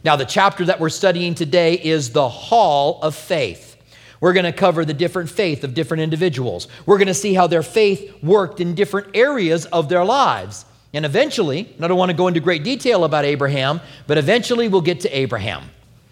Now, 0.04 0.16
the 0.16 0.26
chapter 0.26 0.66
that 0.66 0.80
we're 0.80 0.90
studying 0.90 1.34
today 1.34 1.76
is 1.76 2.12
the 2.12 2.30
Hall 2.30 3.00
of 3.02 3.16
Faith. 3.16 3.76
We're 4.20 4.34
going 4.34 4.46
to 4.46 4.54
cover 4.54 4.86
the 4.86 4.94
different 4.94 5.30
faith 5.30 5.64
of 5.64 5.74
different 5.74 6.04
individuals. 6.04 6.68
We're 6.86 6.98
going 6.98 7.08
to 7.08 7.14
see 7.14 7.34
how 7.34 7.48
their 7.48 7.64
faith 7.64 8.22
worked 8.22 8.60
in 8.60 8.76
different 8.76 9.16
areas 9.16 9.66
of 9.66 9.90
their 9.90 10.06
lives. 10.06 10.66
And 10.94 11.06
eventually, 11.06 11.74
and 11.76 11.84
I 11.84 11.88
don't 11.88 11.98
want 11.98 12.12
to 12.12 12.18
go 12.18 12.28
into 12.28 12.40
great 12.40 12.64
detail 12.64 13.04
about 13.04 13.26
Abraham, 13.26 13.82
but 14.08 14.18
eventually 14.18 14.68
we'll 14.68 14.82
get 14.82 15.02
to 15.02 15.18
Abraham. 15.18 15.64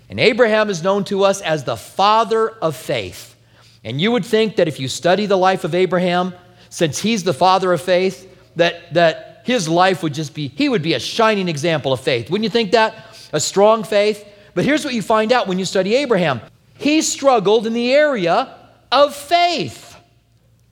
And 0.10 0.20
Abraham 0.20 0.70
is 0.70 0.84
known 0.84 1.04
to 1.06 1.24
us 1.24 1.42
as 1.42 1.64
the 1.64 1.78
father 1.78 2.50
of 2.50 2.76
faith. 2.76 3.36
And 3.84 4.00
you 4.00 4.12
would 4.12 4.26
think 4.26 4.58
that 4.58 4.68
if 4.68 4.80
you 4.80 4.88
study 4.88 5.26
the 5.26 5.38
life 5.38 5.64
of 5.64 5.76
Abraham, 5.76 6.34
since 6.70 7.00
he's 7.00 7.24
the 7.24 7.34
father 7.34 7.74
of 7.74 7.82
faith, 7.82 8.30
that, 8.56 8.94
that 8.94 9.42
his 9.46 9.68
life 9.68 10.04
would 10.04 10.14
just 10.14 10.34
be, 10.34 10.48
he 10.50 10.70
would 10.70 10.82
be 10.82 10.94
a 10.94 11.00
shining 11.00 11.48
example 11.48 11.92
of 11.92 12.00
faith. 12.00 12.30
Wouldn't 12.30 12.44
you 12.44 12.50
think 12.50 12.72
that? 12.72 13.14
a 13.34 13.40
strong 13.40 13.84
faith. 13.84 14.26
But 14.54 14.64
here's 14.64 14.86
what 14.86 14.94
you 14.94 15.02
find 15.02 15.34
out 15.34 15.48
when 15.48 15.60
you 15.60 15.66
study 15.66 15.96
Abraham 15.96 16.40
he 16.78 17.02
struggled 17.02 17.68
in 17.68 17.74
the 17.74 17.94
area 17.94 18.56
of 18.92 19.16
faith. 19.16 19.96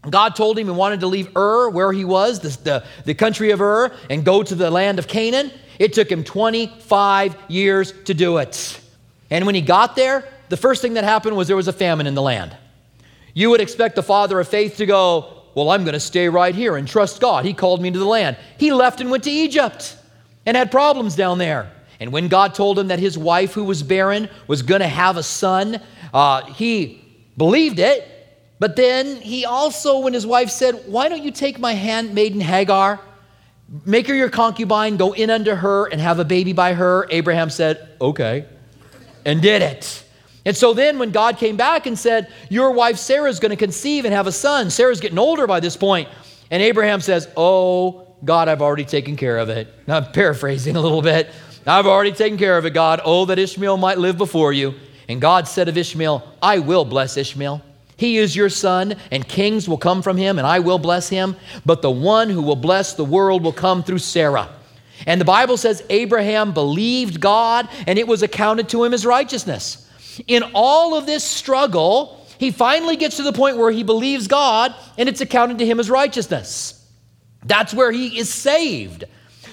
God 0.10 0.36
told 0.36 0.58
him 0.58 0.66
he 0.68 0.74
wanted 0.74 1.02
to 1.02 1.08
leave 1.08 1.36
Ur, 1.36 1.70
where 1.70 1.92
he 1.92 2.04
was, 2.04 2.40
the, 2.40 2.50
the, 2.64 2.84
the, 3.06 3.14
country 3.14 3.52
of 3.52 3.62
Ur, 3.62 3.94
and 4.10 4.26
go 4.26 4.42
to 4.42 4.56
the 4.56 4.72
land 4.72 4.98
of 4.98 5.08
Canaan. 5.08 5.52
It 5.78 5.94
took 5.94 6.12
him 6.12 6.24
25 6.24 7.38
years 7.50 7.94
to 8.06 8.16
do 8.16 8.38
it. 8.38 8.81
And 9.32 9.46
when 9.46 9.56
he 9.56 9.62
got 9.62 9.96
there, 9.96 10.26
the 10.50 10.58
first 10.58 10.82
thing 10.82 10.94
that 10.94 11.04
happened 11.04 11.36
was 11.36 11.48
there 11.48 11.56
was 11.56 11.70
a 11.70 11.74
famine 11.74 12.06
in 12.06 12.14
the 12.14 12.22
land. 12.22 12.56
You 13.34 13.50
would 13.50 13.62
expect 13.62 13.96
the 13.96 14.04
father 14.04 14.40
of 14.40 14.48
faith 14.48 14.78
to 14.78 14.86
go, 14.86 15.42
well, 15.56 15.70
I'm 15.70 15.84
going 15.84 15.94
to 15.94 16.00
stay 16.00 16.30
right 16.30 16.54
here 16.54 16.76
and 16.76 16.88
trust 16.88 17.22
God. 17.22 17.46
He 17.46 17.54
called 17.54 17.82
me 17.82 17.88
into 17.88 18.00
the 18.00 18.06
land. 18.06 18.38
He 18.58 18.72
left 18.72 19.02
and 19.02 19.10
went 19.10 19.24
to 19.24 19.32
Egypt 19.32 19.98
and 20.46 20.56
had 20.56 20.70
problems 20.70 21.16
down 21.16 21.38
there. 21.38 21.72
And 22.00 22.12
when 22.12 22.28
God 22.28 22.56
told 22.56 22.80
him 22.80 22.88
that 22.88 23.00
his 23.00 23.18
wife, 23.18 23.54
who 23.54 23.64
was 23.64 23.84
barren, 23.84 24.30
was 24.48 24.64
going 24.64 24.82
to 24.82 24.88
have 24.88 25.18
a 25.18 25.24
son, 25.24 25.80
uh, 26.14 26.46
he 26.54 27.04
believed 27.38 27.80
it. 27.80 28.08
But 28.60 28.76
then 28.76 29.18
he 29.18 29.46
also, 29.46 30.00
when 30.00 30.14
his 30.14 30.26
wife 30.26 30.50
said, 30.50 30.84
Why 30.88 31.10
don't 31.10 31.24
you 31.24 31.32
take 31.32 31.60
my 31.60 31.74
handmaiden 31.74 32.42
Hagar, 32.42 33.00
make 33.86 34.08
her 34.08 34.16
your 34.16 34.30
concubine, 34.30 34.98
go 34.98 35.14
in 35.14 35.30
unto 35.30 35.56
her, 35.56 35.88
and 35.88 36.02
have 36.02 36.20
a 36.20 36.26
baby 36.26 36.54
by 36.54 36.74
her? 36.74 37.08
Abraham 37.10 37.50
said, 37.50 37.90
Okay, 38.00 38.46
and 39.26 39.42
did 39.42 39.62
it. 39.62 40.04
And 40.46 40.58
so 40.58 40.74
then, 40.74 40.98
when 40.98 41.12
God 41.12 41.38
came 41.38 41.56
back 41.56 41.86
and 41.86 41.98
said, 41.98 42.32
Your 42.50 42.72
wife 42.72 42.98
Sarah 42.98 43.30
is 43.30 43.40
going 43.40 43.52
to 43.52 43.56
conceive 43.56 44.06
and 44.06 44.14
have 44.14 44.28
a 44.28 44.32
son, 44.32 44.70
Sarah's 44.70 45.00
getting 45.00 45.20
older 45.20 45.46
by 45.46 45.60
this 45.60 45.78
point. 45.78 46.10
And 46.50 46.64
Abraham 46.64 47.00
says, 47.00 47.28
Oh, 47.38 48.08
God, 48.26 48.48
I've 48.48 48.62
already 48.62 48.86
taken 48.86 49.16
care 49.16 49.38
of 49.38 49.50
it. 49.50 49.68
Now, 49.88 49.98
I'm 49.98 50.12
paraphrasing 50.12 50.76
a 50.76 50.82
little 50.82 51.02
bit. 51.02 51.30
I've 51.66 51.86
already 51.86 52.12
taken 52.12 52.40
care 52.40 52.58
of 52.58 52.66
it, 52.66 52.74
God. 52.74 53.02
Oh, 53.06 53.26
that 53.26 53.38
Ishmael 53.38 53.78
might 53.78 54.00
live 54.00 54.18
before 54.18 54.52
you. 54.52 54.74
And 55.08 55.22
God 55.22 55.48
said 55.48 55.68
of 55.68 55.78
Ishmael, 55.78 56.28
I 56.42 56.60
will 56.60 56.86
bless 56.86 57.18
Ishmael. 57.18 57.62
He 57.98 58.18
is 58.18 58.36
your 58.36 58.50
son, 58.50 58.96
and 59.12 59.28
kings 59.28 59.70
will 59.70 59.78
come 59.78 60.02
from 60.02 60.18
him, 60.18 60.40
and 60.40 60.48
I 60.48 60.58
will 60.58 60.80
bless 60.80 61.08
him. 61.10 61.36
But 61.68 61.84
the 61.84 61.92
one 61.92 62.32
who 62.32 62.42
will 62.42 62.56
bless 62.56 62.94
the 62.94 63.06
world 63.06 63.44
will 63.44 63.54
come 63.54 63.84
through 63.84 64.00
Sarah. 64.00 64.50
And 65.06 65.20
the 65.20 65.26
Bible 65.26 65.58
says 65.58 65.84
Abraham 65.90 66.54
believed 66.54 67.20
God, 67.20 67.68
and 67.88 67.98
it 67.98 68.08
was 68.08 68.24
accounted 68.24 68.70
to 68.70 68.84
him 68.84 68.94
as 68.94 69.06
righteousness. 69.06 69.88
In 70.28 70.44
all 70.54 70.96
of 70.96 71.06
this 71.06 71.24
struggle, 71.24 72.26
he 72.42 72.50
finally 72.52 72.96
gets 72.96 73.18
to 73.18 73.24
the 73.24 73.34
point 73.34 73.58
where 73.58 73.72
he 73.72 73.84
believes 73.84 74.28
God 74.28 74.74
and 74.98 75.08
it's 75.08 75.22
accounted 75.22 75.60
to 75.60 75.66
him 75.66 75.80
as 75.80 75.92
righteousness. 75.92 76.84
That's 77.44 77.72
where 77.72 77.92
he 77.92 78.18
is 78.18 78.34
saved. 78.34 79.04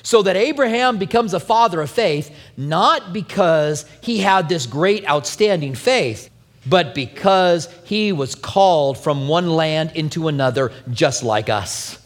So 0.02 0.22
that 0.22 0.36
Abraham 0.36 0.96
becomes 0.96 1.34
a 1.34 1.40
father 1.40 1.82
of 1.82 1.90
faith, 1.90 2.34
not 2.56 3.12
because 3.12 3.84
he 4.00 4.20
had 4.20 4.48
this 4.48 4.64
great, 4.64 5.06
outstanding 5.06 5.74
faith, 5.74 6.30
but 6.66 6.94
because 6.94 7.68
he 7.84 8.12
was 8.12 8.34
called 8.34 8.96
from 8.96 9.28
one 9.28 9.50
land 9.50 9.92
into 9.94 10.28
another, 10.28 10.72
just 10.90 11.22
like 11.22 11.50
us. 11.50 11.98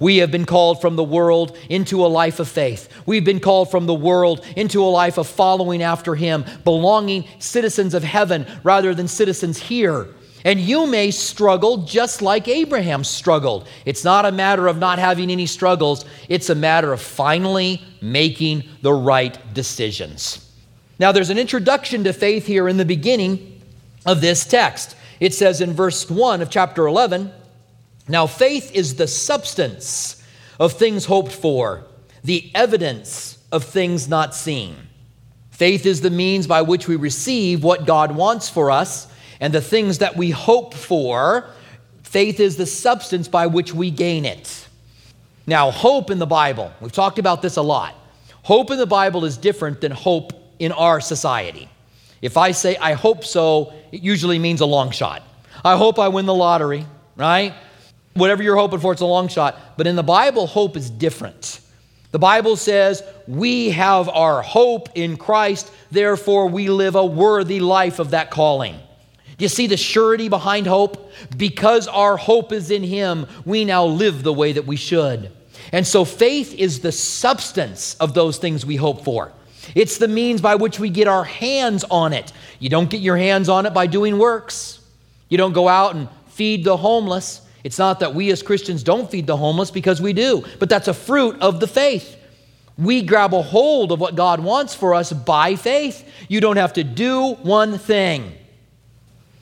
We 0.00 0.18
have 0.18 0.30
been 0.30 0.46
called 0.46 0.80
from 0.80 0.96
the 0.96 1.04
world 1.04 1.56
into 1.68 2.04
a 2.04 2.08
life 2.08 2.40
of 2.40 2.48
faith. 2.48 2.88
We've 3.06 3.24
been 3.24 3.40
called 3.40 3.70
from 3.70 3.86
the 3.86 3.94
world 3.94 4.44
into 4.56 4.82
a 4.82 4.86
life 4.86 5.18
of 5.18 5.26
following 5.26 5.82
after 5.82 6.14
Him, 6.14 6.44
belonging 6.64 7.24
citizens 7.38 7.94
of 7.94 8.02
heaven 8.02 8.46
rather 8.62 8.94
than 8.94 9.08
citizens 9.08 9.58
here. 9.58 10.08
And 10.44 10.60
you 10.60 10.86
may 10.86 11.10
struggle 11.10 11.78
just 11.78 12.22
like 12.22 12.46
Abraham 12.46 13.02
struggled. 13.02 13.66
It's 13.84 14.04
not 14.04 14.24
a 14.24 14.30
matter 14.30 14.68
of 14.68 14.78
not 14.78 15.00
having 15.00 15.30
any 15.30 15.46
struggles, 15.46 16.04
it's 16.28 16.50
a 16.50 16.54
matter 16.54 16.92
of 16.92 17.00
finally 17.00 17.82
making 18.00 18.62
the 18.82 18.92
right 18.92 19.36
decisions. 19.54 20.48
Now, 20.98 21.12
there's 21.12 21.30
an 21.30 21.38
introduction 21.38 22.04
to 22.04 22.12
faith 22.12 22.46
here 22.46 22.68
in 22.68 22.76
the 22.76 22.84
beginning 22.84 23.60
of 24.06 24.20
this 24.20 24.46
text. 24.46 24.96
It 25.18 25.34
says 25.34 25.60
in 25.60 25.72
verse 25.72 26.08
1 26.08 26.40
of 26.42 26.48
chapter 26.48 26.86
11, 26.86 27.32
now, 28.08 28.26
faith 28.26 28.72
is 28.74 28.96
the 28.96 29.08
substance 29.08 30.22
of 30.60 30.72
things 30.72 31.06
hoped 31.06 31.32
for, 31.32 31.84
the 32.22 32.50
evidence 32.54 33.38
of 33.50 33.64
things 33.64 34.08
not 34.08 34.34
seen. 34.34 34.76
Faith 35.50 35.86
is 35.86 36.00
the 36.02 36.10
means 36.10 36.46
by 36.46 36.62
which 36.62 36.86
we 36.86 36.96
receive 36.96 37.64
what 37.64 37.86
God 37.86 38.14
wants 38.14 38.48
for 38.48 38.70
us 38.70 39.08
and 39.40 39.52
the 39.52 39.60
things 39.60 39.98
that 39.98 40.16
we 40.16 40.30
hope 40.30 40.74
for. 40.74 41.48
Faith 42.02 42.38
is 42.40 42.56
the 42.56 42.66
substance 42.66 43.26
by 43.26 43.46
which 43.46 43.74
we 43.74 43.90
gain 43.90 44.24
it. 44.24 44.68
Now, 45.46 45.70
hope 45.70 46.10
in 46.10 46.18
the 46.18 46.26
Bible, 46.26 46.72
we've 46.80 46.92
talked 46.92 47.18
about 47.18 47.42
this 47.42 47.56
a 47.56 47.62
lot. 47.62 47.94
Hope 48.42 48.70
in 48.70 48.78
the 48.78 48.86
Bible 48.86 49.24
is 49.24 49.36
different 49.36 49.80
than 49.80 49.92
hope 49.92 50.32
in 50.58 50.72
our 50.72 51.00
society. 51.00 51.68
If 52.22 52.36
I 52.36 52.52
say, 52.52 52.76
I 52.76 52.92
hope 52.92 53.24
so, 53.24 53.72
it 53.92 54.02
usually 54.02 54.38
means 54.38 54.60
a 54.60 54.66
long 54.66 54.90
shot. 54.90 55.22
I 55.64 55.76
hope 55.76 55.98
I 55.98 56.08
win 56.08 56.26
the 56.26 56.34
lottery, 56.34 56.86
right? 57.16 57.54
Whatever 58.16 58.42
you're 58.42 58.56
hoping 58.56 58.80
for, 58.80 58.92
it's 58.92 59.02
a 59.02 59.06
long 59.06 59.28
shot. 59.28 59.76
But 59.76 59.86
in 59.86 59.96
the 59.96 60.02
Bible, 60.02 60.46
hope 60.46 60.76
is 60.76 60.90
different. 60.90 61.60
The 62.12 62.18
Bible 62.18 62.56
says 62.56 63.02
we 63.26 63.70
have 63.70 64.08
our 64.08 64.42
hope 64.42 64.88
in 64.94 65.16
Christ, 65.16 65.70
therefore 65.90 66.48
we 66.48 66.68
live 66.70 66.94
a 66.94 67.04
worthy 67.04 67.60
life 67.60 67.98
of 67.98 68.10
that 68.10 68.30
calling. 68.30 68.78
You 69.38 69.48
see 69.48 69.66
the 69.66 69.76
surety 69.76 70.28
behind 70.28 70.66
hope? 70.66 71.12
Because 71.36 71.88
our 71.88 72.16
hope 72.16 72.52
is 72.52 72.70
in 72.70 72.82
Him, 72.82 73.26
we 73.44 73.64
now 73.64 73.84
live 73.84 74.22
the 74.22 74.32
way 74.32 74.52
that 74.52 74.66
we 74.66 74.76
should. 74.76 75.30
And 75.72 75.86
so 75.86 76.04
faith 76.04 76.54
is 76.54 76.80
the 76.80 76.92
substance 76.92 77.96
of 77.96 78.14
those 78.14 78.38
things 78.38 78.64
we 78.64 78.76
hope 78.76 79.04
for. 79.04 79.32
It's 79.74 79.98
the 79.98 80.08
means 80.08 80.40
by 80.40 80.54
which 80.54 80.78
we 80.78 80.88
get 80.88 81.08
our 81.08 81.24
hands 81.24 81.84
on 81.90 82.12
it. 82.12 82.32
You 82.60 82.68
don't 82.68 82.88
get 82.88 83.00
your 83.00 83.16
hands 83.16 83.48
on 83.48 83.66
it 83.66 83.74
by 83.74 83.86
doing 83.86 84.16
works. 84.18 84.80
You 85.28 85.38
don't 85.38 85.52
go 85.52 85.68
out 85.68 85.94
and 85.96 86.08
feed 86.28 86.64
the 86.64 86.76
homeless. 86.76 87.42
It's 87.66 87.80
not 87.80 87.98
that 87.98 88.14
we 88.14 88.30
as 88.30 88.44
Christians 88.44 88.84
don't 88.84 89.10
feed 89.10 89.26
the 89.26 89.36
homeless 89.36 89.72
because 89.72 90.00
we 90.00 90.12
do, 90.12 90.44
but 90.60 90.68
that's 90.68 90.86
a 90.86 90.94
fruit 90.94 91.36
of 91.40 91.58
the 91.58 91.66
faith. 91.66 92.16
We 92.78 93.02
grab 93.02 93.34
a 93.34 93.42
hold 93.42 93.90
of 93.90 93.98
what 93.98 94.14
God 94.14 94.38
wants 94.38 94.72
for 94.72 94.94
us 94.94 95.12
by 95.12 95.56
faith. 95.56 96.08
You 96.28 96.40
don't 96.40 96.58
have 96.58 96.74
to 96.74 96.84
do 96.84 97.32
one 97.42 97.76
thing. 97.76 98.32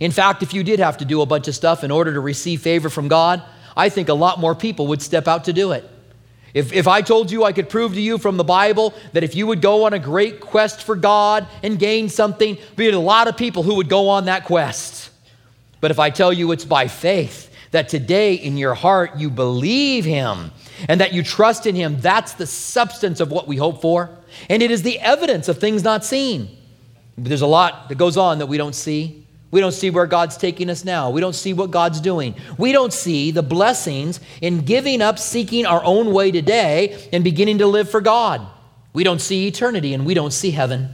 In 0.01 0.11
fact, 0.11 0.43
if 0.43 0.55
you 0.55 0.65
did 0.65 0.79
have 0.79 0.97
to 0.99 1.05
do 1.05 1.21
a 1.21 1.27
bunch 1.27 1.49
of 1.49 1.55
stuff 1.55 1.85
in 1.85 1.91
order 1.91 2.15
to 2.15 2.21
receive 2.21 2.63
favor 2.63 2.89
from 2.89 3.09
God, 3.09 3.43
I 3.77 3.91
think 3.91 4.09
a 4.09 4.15
lot 4.15 4.41
more 4.41 4.55
people 4.55 4.87
would 4.87 5.03
step 5.03 5.29
out 5.29 5.45
to 5.45 5.53
do 5.53 5.73
it. 5.73 5.87
If, 6.55 6.73
if 6.73 6.89
I 6.89 7.03
told 7.03 7.31
you 7.31 7.45
I 7.45 7.53
could 7.53 7.69
prove 7.69 7.93
to 7.93 8.01
you 8.01 8.17
from 8.17 8.39
the 8.39 8.45
Bible 8.45 8.95
that 9.13 9.23
if 9.23 9.35
you 9.35 9.47
would 9.49 9.61
go 9.61 9.85
on 9.85 9.93
a 9.93 9.99
great 9.99 10.41
quest 10.41 10.83
for 10.83 10.97
God 10.97 11.47
and 11.63 11.79
gain 11.79 12.09
something, 12.09 12.55
there'd 12.55 12.77
be 12.77 12.89
a 12.89 12.99
lot 12.99 13.29
of 13.29 13.37
people 13.37 13.65
who 13.65 13.75
would 13.75 13.91
go 13.91 14.09
on 14.09 14.25
that 14.25 14.47
quest. 14.47 15.11
But 15.83 15.91
if 15.91 15.99
I 15.99 16.09
tell 16.09 16.33
you 16.33 16.51
it's 16.53 16.65
by 16.65 16.89
faith, 16.89 17.51
that 17.75 17.89
today 17.89 18.35
in 18.35 18.57
your 18.57 18.75
heart 18.75 19.17
you 19.17 19.29
believe 19.29 20.05
Him 20.05 20.53
and 20.89 21.01
that 21.01 21.13
you 21.13 21.25
trust 21.25 21.67
in 21.67 21.75
Him. 21.75 22.01
That's 22.01 22.35
the 22.35 22.47
substance 22.47 23.19
of 23.19 23.33
what 23.33 23.49
we 23.49 23.57
hope 23.57 23.83
for. 23.83 24.17
And 24.49 24.63
it 24.63 24.71
is 24.71 24.83
the 24.83 25.01
evidence 25.01 25.49
of 25.49 25.59
things 25.59 25.83
not 25.83 26.05
seen. 26.05 26.57
There's 27.19 27.43
a 27.43 27.49
lot 27.49 27.89
that 27.89 27.97
goes 27.97 28.17
on 28.17 28.39
that 28.39 28.47
we 28.47 28.59
don't 28.59 28.77
see. 28.77 29.27
We 29.51 29.61
don't 29.61 29.73
see 29.73 29.91
where 29.91 30.07
God's 30.07 30.37
taking 30.37 30.71
us 30.71 30.85
now. 30.85 31.11
We 31.11 31.21
don't 31.21 31.35
see 31.35 31.53
what 31.53 31.73
God's 31.73 32.01
doing. 32.01 32.37
We 32.59 32.71
don't 32.71 32.93
see 32.93 33.33
the 33.33 33.43
blessings 33.43 34.21
in 34.41 34.61
giving 34.61 35.03
up 35.03 35.19
seeking 35.19 35.67
our 35.67 35.83
own 35.85 36.13
way 36.13 36.31
today 36.31 37.09
and 37.13 37.25
beginning 37.25 37.59
to 37.59 37.67
live 37.67 37.91
for 37.91 38.01
God. 38.01 38.41
We 38.93 39.03
don't 39.03 39.21
see 39.21 39.49
eternity 39.49 39.95
and 39.95 40.07
we 40.07 40.15
don't 40.15 40.33
see 40.33 40.53
heaven. 40.53 40.91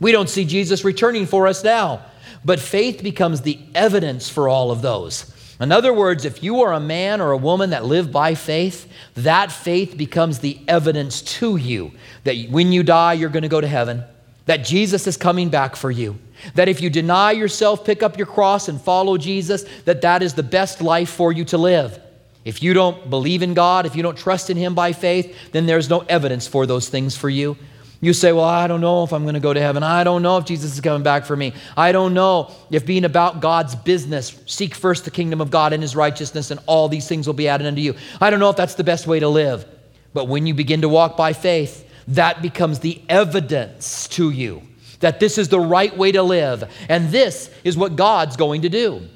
We 0.00 0.10
don't 0.10 0.28
see 0.28 0.44
Jesus 0.44 0.84
returning 0.84 1.26
for 1.26 1.46
us 1.46 1.62
now. 1.62 2.04
But 2.44 2.58
faith 2.58 3.04
becomes 3.04 3.42
the 3.42 3.60
evidence 3.72 4.28
for 4.28 4.48
all 4.48 4.72
of 4.72 4.82
those. 4.82 5.30
In 5.60 5.70
other 5.70 5.92
words, 5.92 6.24
if 6.24 6.42
you 6.42 6.62
are 6.62 6.72
a 6.72 6.80
man 6.80 7.20
or 7.20 7.30
a 7.30 7.36
woman 7.36 7.70
that 7.70 7.84
live 7.84 8.10
by 8.10 8.34
faith, 8.34 8.90
that 9.14 9.52
faith 9.52 9.96
becomes 9.96 10.40
the 10.40 10.58
evidence 10.66 11.22
to 11.22 11.56
you 11.56 11.92
that 12.24 12.36
when 12.50 12.72
you 12.72 12.82
die, 12.82 13.12
you're 13.12 13.28
going 13.28 13.42
to 13.42 13.48
go 13.48 13.60
to 13.60 13.68
heaven, 13.68 14.02
that 14.46 14.64
Jesus 14.64 15.06
is 15.06 15.16
coming 15.16 15.48
back 15.48 15.76
for 15.76 15.90
you, 15.90 16.18
that 16.54 16.68
if 16.68 16.80
you 16.80 16.90
deny 16.90 17.30
yourself, 17.32 17.84
pick 17.84 18.02
up 18.02 18.18
your 18.18 18.26
cross, 18.26 18.68
and 18.68 18.80
follow 18.80 19.16
Jesus, 19.16 19.64
that 19.84 20.02
that 20.02 20.22
is 20.22 20.34
the 20.34 20.42
best 20.42 20.80
life 20.82 21.10
for 21.10 21.32
you 21.32 21.44
to 21.46 21.58
live. 21.58 22.00
If 22.44 22.62
you 22.62 22.74
don't 22.74 23.08
believe 23.08 23.42
in 23.42 23.54
God, 23.54 23.86
if 23.86 23.96
you 23.96 24.02
don't 24.02 24.18
trust 24.18 24.50
in 24.50 24.56
Him 24.56 24.74
by 24.74 24.92
faith, 24.92 25.52
then 25.52 25.66
there's 25.66 25.88
no 25.88 26.00
evidence 26.00 26.46
for 26.46 26.66
those 26.66 26.88
things 26.88 27.16
for 27.16 27.30
you. 27.30 27.56
You 28.04 28.12
say, 28.12 28.32
Well, 28.32 28.44
I 28.44 28.66
don't 28.66 28.82
know 28.82 29.02
if 29.02 29.12
I'm 29.12 29.22
going 29.22 29.34
to 29.34 29.40
go 29.40 29.54
to 29.54 29.60
heaven. 29.60 29.82
I 29.82 30.04
don't 30.04 30.20
know 30.20 30.36
if 30.36 30.44
Jesus 30.44 30.74
is 30.74 30.80
coming 30.80 31.02
back 31.02 31.24
for 31.24 31.34
me. 31.34 31.54
I 31.74 31.90
don't 31.90 32.12
know 32.12 32.52
if 32.70 32.84
being 32.84 33.06
about 33.06 33.40
God's 33.40 33.74
business, 33.74 34.38
seek 34.44 34.74
first 34.74 35.06
the 35.06 35.10
kingdom 35.10 35.40
of 35.40 35.50
God 35.50 35.72
and 35.72 35.82
his 35.82 35.96
righteousness, 35.96 36.50
and 36.50 36.60
all 36.66 36.88
these 36.88 37.08
things 37.08 37.26
will 37.26 37.34
be 37.34 37.48
added 37.48 37.66
unto 37.66 37.80
you. 37.80 37.94
I 38.20 38.28
don't 38.28 38.40
know 38.40 38.50
if 38.50 38.56
that's 38.56 38.74
the 38.74 38.84
best 38.84 39.06
way 39.06 39.20
to 39.20 39.28
live. 39.28 39.64
But 40.12 40.28
when 40.28 40.46
you 40.46 40.52
begin 40.52 40.82
to 40.82 40.88
walk 40.88 41.16
by 41.16 41.32
faith, 41.32 41.88
that 42.08 42.42
becomes 42.42 42.80
the 42.80 43.00
evidence 43.08 44.06
to 44.08 44.30
you 44.30 44.62
that 45.00 45.20
this 45.20 45.38
is 45.38 45.48
the 45.48 45.60
right 45.60 45.96
way 45.96 46.12
to 46.12 46.22
live. 46.22 46.70
And 46.88 47.10
this 47.10 47.50
is 47.62 47.76
what 47.76 47.96
God's 47.96 48.36
going 48.36 48.62
to 48.62 48.68
do. 48.68 49.06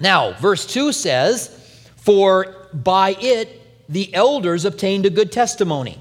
Now, 0.00 0.32
verse 0.34 0.66
2 0.66 0.92
says, 0.92 1.48
For 1.96 2.68
by 2.72 3.16
it 3.20 3.60
the 3.88 4.14
elders 4.14 4.64
obtained 4.64 5.06
a 5.06 5.10
good 5.10 5.32
testimony. 5.32 5.98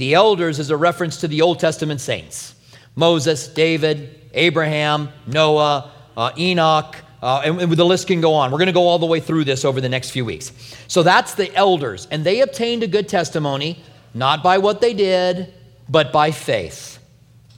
The 0.00 0.14
elders 0.14 0.58
is 0.58 0.70
a 0.70 0.78
reference 0.78 1.18
to 1.18 1.28
the 1.28 1.42
Old 1.42 1.60
Testament 1.60 2.00
saints 2.00 2.54
Moses, 2.96 3.46
David, 3.48 4.18
Abraham, 4.32 5.10
Noah, 5.26 5.90
uh, 6.16 6.32
Enoch, 6.38 6.96
uh, 7.22 7.42
and, 7.44 7.60
and 7.60 7.70
the 7.70 7.84
list 7.84 8.06
can 8.06 8.22
go 8.22 8.32
on. 8.32 8.50
We're 8.50 8.56
going 8.56 8.68
to 8.68 8.72
go 8.72 8.88
all 8.88 8.98
the 8.98 9.04
way 9.04 9.20
through 9.20 9.44
this 9.44 9.62
over 9.62 9.78
the 9.78 9.90
next 9.90 10.08
few 10.08 10.24
weeks. 10.24 10.52
So 10.88 11.02
that's 11.02 11.34
the 11.34 11.54
elders, 11.54 12.08
and 12.10 12.24
they 12.24 12.40
obtained 12.40 12.82
a 12.82 12.86
good 12.86 13.10
testimony, 13.10 13.78
not 14.14 14.42
by 14.42 14.56
what 14.56 14.80
they 14.80 14.94
did, 14.94 15.52
but 15.86 16.14
by 16.14 16.30
faith. 16.30 16.98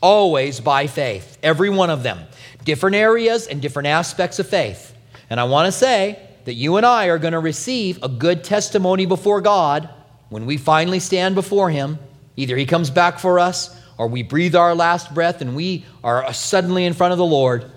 Always 0.01 0.59
by 0.59 0.89
faith, 0.89 1.39
every 1.45 1.71
one 1.71 1.91
of 1.91 2.03
them. 2.03 2.19
Different 2.65 2.97
areas 2.97 3.47
and 3.47 3.63
different 3.63 3.87
aspects 3.87 4.41
of 4.41 4.49
faith. 4.49 4.93
And 5.31 5.39
I 5.39 5.45
want 5.45 5.67
to 5.67 5.73
say, 5.73 6.19
that 6.45 6.55
you 6.55 6.77
and 6.77 6.85
I 6.85 7.07
are 7.07 7.19
going 7.19 7.35
to 7.35 7.39
receive 7.39 8.03
a 8.03 8.09
good 8.09 8.43
testimony 8.43 9.07
before 9.07 9.41
God 9.41 9.89
when 10.29 10.45
we 10.45 10.57
finally 10.57 10.99
stand 10.99 11.37
before 11.37 11.71
Him. 11.71 12.01
Either 12.37 12.57
He 12.57 12.67
comes 12.67 12.91
back 12.91 13.19
for 13.19 13.39
us 13.39 13.77
or 13.99 14.09
we 14.09 14.23
breathe 14.23 14.55
our 14.55 14.75
last 14.75 15.15
breath 15.15 15.41
and 15.41 15.55
we 15.55 15.85
are 16.03 16.33
suddenly 16.33 16.85
in 16.85 16.93
front 16.93 17.13
of 17.13 17.19
the 17.19 17.25
Lord, 17.25 17.71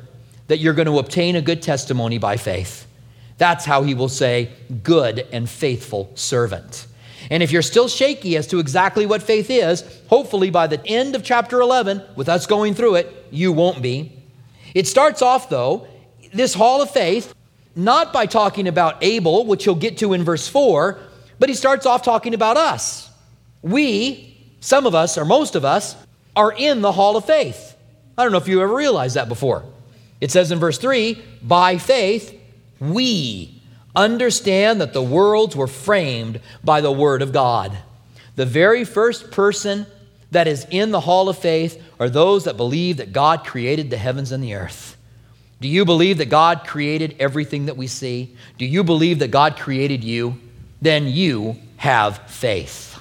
that 0.47 0.59
you're 0.59 0.73
going 0.73 0.87
to 0.87 0.99
obtain 0.99 1.35
a 1.35 1.41
good 1.41 1.61
testimony 1.61 2.17
by 2.17 2.37
faith. 2.37 2.87
That's 3.37 3.65
how 3.65 3.83
He 3.83 3.93
will 3.93 4.09
say, 4.09 4.49
Good 4.83 5.27
and 5.31 5.49
faithful 5.49 6.11
servant. 6.15 6.87
And 7.29 7.41
if 7.41 7.51
you're 7.51 7.61
still 7.61 7.87
shaky 7.87 8.37
as 8.37 8.47
to 8.47 8.59
exactly 8.59 9.05
what 9.05 9.23
faith 9.23 9.49
is, 9.49 9.83
hopefully 10.07 10.49
by 10.49 10.67
the 10.67 10.85
end 10.85 11.15
of 11.15 11.23
chapter 11.23 11.59
11, 11.59 12.03
with 12.15 12.29
us 12.29 12.45
going 12.45 12.75
through 12.75 12.95
it, 12.95 13.27
you 13.31 13.51
won't 13.51 13.81
be. 13.81 14.11
It 14.73 14.87
starts 14.87 15.21
off, 15.21 15.49
though, 15.49 15.87
this 16.33 16.53
hall 16.53 16.81
of 16.81 16.91
faith, 16.91 17.33
not 17.75 18.13
by 18.13 18.25
talking 18.25 18.67
about 18.67 19.03
Abel, 19.03 19.45
which 19.45 19.63
he'll 19.63 19.75
get 19.75 19.97
to 19.99 20.13
in 20.13 20.23
verse 20.23 20.47
4, 20.47 20.99
but 21.39 21.49
he 21.49 21.55
starts 21.55 21.85
off 21.85 22.03
talking 22.03 22.33
about 22.33 22.57
us. 22.57 23.09
We, 23.61 24.34
some 24.65 24.87
of 24.87 24.95
us, 24.95 25.15
or 25.15 25.25
most 25.25 25.53
of 25.55 25.63
us, 25.63 25.95
are 26.35 26.51
in 26.51 26.81
the 26.81 26.91
hall 26.91 27.15
of 27.15 27.25
faith. 27.25 27.77
I 28.17 28.23
don't 28.23 28.31
know 28.31 28.39
if 28.39 28.47
you 28.47 28.63
ever 28.63 28.73
realized 28.73 29.15
that 29.15 29.29
before. 29.29 29.63
It 30.19 30.31
says 30.31 30.51
in 30.51 30.57
verse 30.57 30.79
3 30.79 31.21
by 31.43 31.77
faith, 31.77 32.33
we 32.79 33.61
understand 33.95 34.81
that 34.81 34.91
the 34.91 35.03
worlds 35.03 35.55
were 35.55 35.67
framed 35.67 36.41
by 36.63 36.81
the 36.81 36.91
Word 36.91 37.21
of 37.21 37.31
God. 37.31 37.77
The 38.37 38.47
very 38.47 38.85
first 38.85 39.29
person 39.29 39.85
that 40.31 40.47
is 40.47 40.65
in 40.71 40.89
the 40.89 41.01
hall 41.01 41.29
of 41.29 41.37
faith 41.37 41.79
are 41.99 42.09
those 42.09 42.45
that 42.45 42.57
believe 42.57 42.97
that 42.97 43.13
God 43.13 43.45
created 43.45 43.91
the 43.91 43.97
heavens 43.97 44.31
and 44.31 44.43
the 44.43 44.55
earth. 44.55 44.97
Do 45.61 45.67
you 45.67 45.85
believe 45.85 46.17
that 46.17 46.31
God 46.31 46.65
created 46.65 47.15
everything 47.19 47.67
that 47.67 47.77
we 47.77 47.85
see? 47.85 48.35
Do 48.57 48.65
you 48.65 48.83
believe 48.83 49.19
that 49.19 49.29
God 49.29 49.57
created 49.57 50.03
you? 50.03 50.39
Then 50.81 51.05
you 51.05 51.57
have 51.77 52.17
faith. 52.31 52.94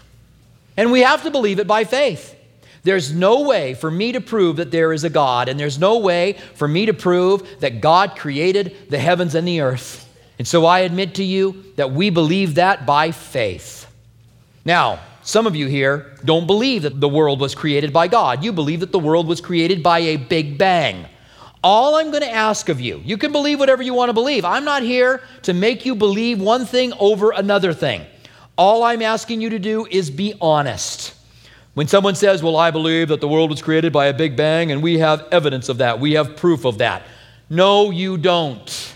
And 0.76 0.90
we 0.90 1.00
have 1.00 1.22
to 1.22 1.30
believe 1.30 1.58
it 1.58 1.66
by 1.66 1.84
faith. 1.84 2.34
There's 2.82 3.12
no 3.12 3.42
way 3.42 3.74
for 3.74 3.90
me 3.90 4.12
to 4.12 4.20
prove 4.20 4.56
that 4.56 4.70
there 4.70 4.92
is 4.92 5.04
a 5.04 5.10
God, 5.10 5.48
and 5.48 5.58
there's 5.58 5.78
no 5.78 5.98
way 5.98 6.34
for 6.54 6.68
me 6.68 6.86
to 6.86 6.92
prove 6.92 7.60
that 7.60 7.80
God 7.80 8.16
created 8.16 8.76
the 8.90 8.98
heavens 8.98 9.34
and 9.34 9.48
the 9.48 9.62
earth. 9.62 10.06
And 10.38 10.46
so 10.46 10.66
I 10.66 10.80
admit 10.80 11.14
to 11.14 11.24
you 11.24 11.64
that 11.76 11.92
we 11.92 12.10
believe 12.10 12.56
that 12.56 12.84
by 12.84 13.10
faith. 13.10 13.86
Now, 14.64 15.00
some 15.22 15.46
of 15.46 15.56
you 15.56 15.66
here 15.66 16.14
don't 16.24 16.46
believe 16.46 16.82
that 16.82 17.00
the 17.00 17.08
world 17.08 17.40
was 17.40 17.54
created 17.54 17.92
by 17.92 18.08
God. 18.08 18.44
You 18.44 18.52
believe 18.52 18.80
that 18.80 18.92
the 18.92 18.98
world 18.98 19.26
was 19.26 19.40
created 19.40 19.82
by 19.82 20.00
a 20.00 20.16
big 20.16 20.58
bang. 20.58 21.06
All 21.62 21.94
I'm 21.94 22.10
going 22.10 22.22
to 22.22 22.30
ask 22.30 22.68
of 22.68 22.78
you, 22.78 23.00
you 23.02 23.16
can 23.16 23.32
believe 23.32 23.58
whatever 23.58 23.82
you 23.82 23.94
want 23.94 24.10
to 24.10 24.12
believe. 24.12 24.44
I'm 24.44 24.66
not 24.66 24.82
here 24.82 25.22
to 25.44 25.54
make 25.54 25.86
you 25.86 25.94
believe 25.94 26.38
one 26.38 26.66
thing 26.66 26.92
over 26.98 27.30
another 27.30 27.72
thing. 27.72 28.04
All 28.56 28.82
I'm 28.82 29.02
asking 29.02 29.40
you 29.40 29.50
to 29.50 29.58
do 29.58 29.86
is 29.90 30.10
be 30.10 30.34
honest. 30.40 31.14
When 31.74 31.88
someone 31.88 32.14
says, 32.14 32.42
Well, 32.42 32.56
I 32.56 32.70
believe 32.70 33.08
that 33.08 33.20
the 33.20 33.28
world 33.28 33.50
was 33.50 33.60
created 33.60 33.92
by 33.92 34.06
a 34.06 34.14
big 34.14 34.36
bang 34.36 34.70
and 34.70 34.82
we 34.82 34.98
have 34.98 35.26
evidence 35.32 35.68
of 35.68 35.78
that, 35.78 35.98
we 35.98 36.12
have 36.12 36.36
proof 36.36 36.64
of 36.64 36.78
that. 36.78 37.02
No, 37.50 37.90
you 37.90 38.16
don't 38.16 38.94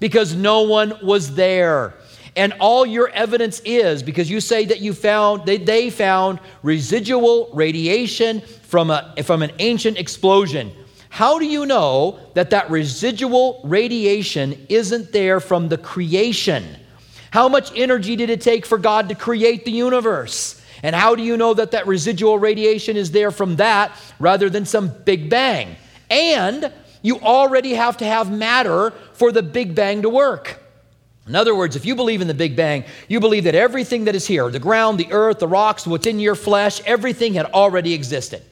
because 0.00 0.34
no 0.34 0.62
one 0.62 0.94
was 1.02 1.34
there. 1.34 1.94
And 2.36 2.54
all 2.60 2.86
your 2.86 3.08
evidence 3.08 3.60
is 3.64 4.02
because 4.02 4.30
you 4.30 4.40
say 4.40 4.64
that 4.66 4.80
you 4.80 4.92
found, 4.92 5.44
they, 5.44 5.56
they 5.56 5.90
found 5.90 6.38
residual 6.62 7.50
radiation 7.52 8.40
from, 8.40 8.90
a, 8.90 9.14
from 9.24 9.42
an 9.42 9.50
ancient 9.58 9.98
explosion. 9.98 10.70
How 11.08 11.38
do 11.38 11.46
you 11.46 11.66
know 11.66 12.20
that 12.34 12.50
that 12.50 12.70
residual 12.70 13.60
radiation 13.64 14.66
isn't 14.68 15.10
there 15.10 15.40
from 15.40 15.68
the 15.68 15.78
creation? 15.78 16.76
How 17.30 17.48
much 17.48 17.70
energy 17.76 18.16
did 18.16 18.30
it 18.30 18.40
take 18.40 18.66
for 18.66 18.78
God 18.78 19.08
to 19.08 19.14
create 19.14 19.64
the 19.64 19.70
universe? 19.70 20.62
And 20.82 20.94
how 20.94 21.14
do 21.14 21.22
you 21.22 21.36
know 21.36 21.54
that 21.54 21.72
that 21.72 21.86
residual 21.86 22.38
radiation 22.38 22.96
is 22.96 23.10
there 23.10 23.30
from 23.30 23.56
that 23.56 23.92
rather 24.18 24.48
than 24.48 24.64
some 24.64 24.88
big 25.04 25.28
bang? 25.28 25.76
And 26.10 26.72
you 27.02 27.18
already 27.20 27.74
have 27.74 27.98
to 27.98 28.04
have 28.04 28.30
matter 28.30 28.90
for 29.12 29.32
the 29.32 29.42
Big 29.42 29.74
Bang 29.74 30.02
to 30.02 30.08
work. 30.08 30.60
In 31.26 31.36
other 31.36 31.54
words, 31.54 31.76
if 31.76 31.84
you 31.84 31.94
believe 31.94 32.22
in 32.22 32.28
the 32.28 32.34
Big 32.34 32.56
Bang, 32.56 32.84
you 33.06 33.20
believe 33.20 33.44
that 33.44 33.54
everything 33.54 34.04
that 34.04 34.14
is 34.14 34.26
here 34.26 34.50
the 34.50 34.58
ground, 34.58 34.98
the 34.98 35.12
earth, 35.12 35.38
the 35.38 35.48
rocks, 35.48 35.86
what's 35.86 36.06
in 36.06 36.18
your 36.18 36.34
flesh 36.34 36.80
everything 36.86 37.34
had 37.34 37.46
already 37.46 37.92
existed. 37.92 38.42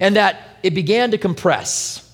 And 0.00 0.16
that 0.16 0.58
it 0.62 0.74
began 0.74 1.12
to 1.12 1.18
compress. 1.18 2.04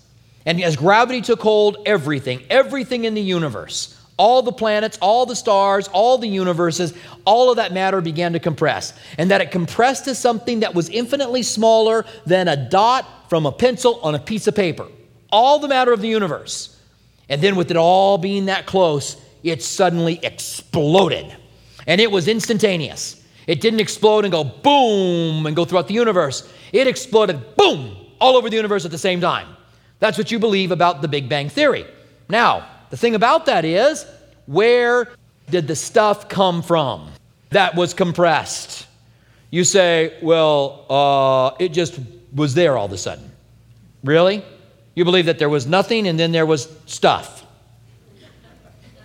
And 0.46 0.62
as 0.62 0.76
gravity 0.76 1.22
took 1.22 1.40
hold, 1.40 1.78
everything, 1.86 2.42
everything 2.50 3.04
in 3.04 3.14
the 3.14 3.22
universe, 3.22 3.93
all 4.16 4.42
the 4.42 4.52
planets, 4.52 4.98
all 5.00 5.26
the 5.26 5.36
stars, 5.36 5.88
all 5.88 6.18
the 6.18 6.28
universes, 6.28 6.94
all 7.24 7.50
of 7.50 7.56
that 7.56 7.72
matter 7.72 8.00
began 8.00 8.32
to 8.32 8.38
compress. 8.38 8.92
And 9.18 9.30
that 9.30 9.40
it 9.40 9.50
compressed 9.50 10.04
to 10.04 10.14
something 10.14 10.60
that 10.60 10.74
was 10.74 10.88
infinitely 10.88 11.42
smaller 11.42 12.04
than 12.26 12.48
a 12.48 12.68
dot 12.68 13.28
from 13.28 13.46
a 13.46 13.52
pencil 13.52 14.00
on 14.02 14.14
a 14.14 14.18
piece 14.18 14.46
of 14.46 14.54
paper 14.54 14.86
all 15.34 15.58
the 15.58 15.66
matter 15.66 15.92
of 15.92 16.00
the 16.00 16.06
universe. 16.06 16.80
And 17.28 17.42
then, 17.42 17.56
with 17.56 17.70
it 17.72 17.76
all 17.76 18.18
being 18.18 18.44
that 18.46 18.66
close, 18.66 19.16
it 19.42 19.62
suddenly 19.64 20.20
exploded. 20.22 21.34
And 21.88 22.00
it 22.00 22.10
was 22.10 22.28
instantaneous. 22.28 23.20
It 23.48 23.60
didn't 23.60 23.80
explode 23.80 24.24
and 24.24 24.30
go 24.30 24.44
boom 24.44 25.44
and 25.46 25.56
go 25.56 25.64
throughout 25.64 25.88
the 25.88 25.94
universe. 25.94 26.48
It 26.72 26.86
exploded 26.86 27.56
boom 27.56 27.96
all 28.20 28.36
over 28.36 28.48
the 28.48 28.56
universe 28.56 28.84
at 28.84 28.92
the 28.92 28.98
same 28.98 29.20
time. 29.20 29.48
That's 29.98 30.16
what 30.16 30.30
you 30.30 30.38
believe 30.38 30.70
about 30.70 31.02
the 31.02 31.08
Big 31.08 31.28
Bang 31.28 31.48
Theory. 31.48 31.84
Now, 32.28 32.68
the 32.90 32.96
thing 32.96 33.14
about 33.14 33.46
that 33.46 33.64
is, 33.64 34.06
where 34.46 35.08
did 35.50 35.66
the 35.66 35.76
stuff 35.76 36.28
come 36.28 36.62
from 36.62 37.10
that 37.50 37.74
was 37.74 37.94
compressed? 37.94 38.86
You 39.50 39.64
say, 39.64 40.16
well, 40.22 40.86
uh, 40.90 41.56
it 41.58 41.72
just 41.72 41.98
was 42.34 42.54
there 42.54 42.76
all 42.76 42.86
of 42.86 42.92
a 42.92 42.98
sudden. 42.98 43.30
Really? 44.02 44.44
You 44.94 45.04
believe 45.04 45.26
that 45.26 45.38
there 45.38 45.48
was 45.48 45.66
nothing 45.66 46.06
and 46.06 46.18
then 46.18 46.32
there 46.32 46.46
was 46.46 46.68
stuff. 46.86 47.44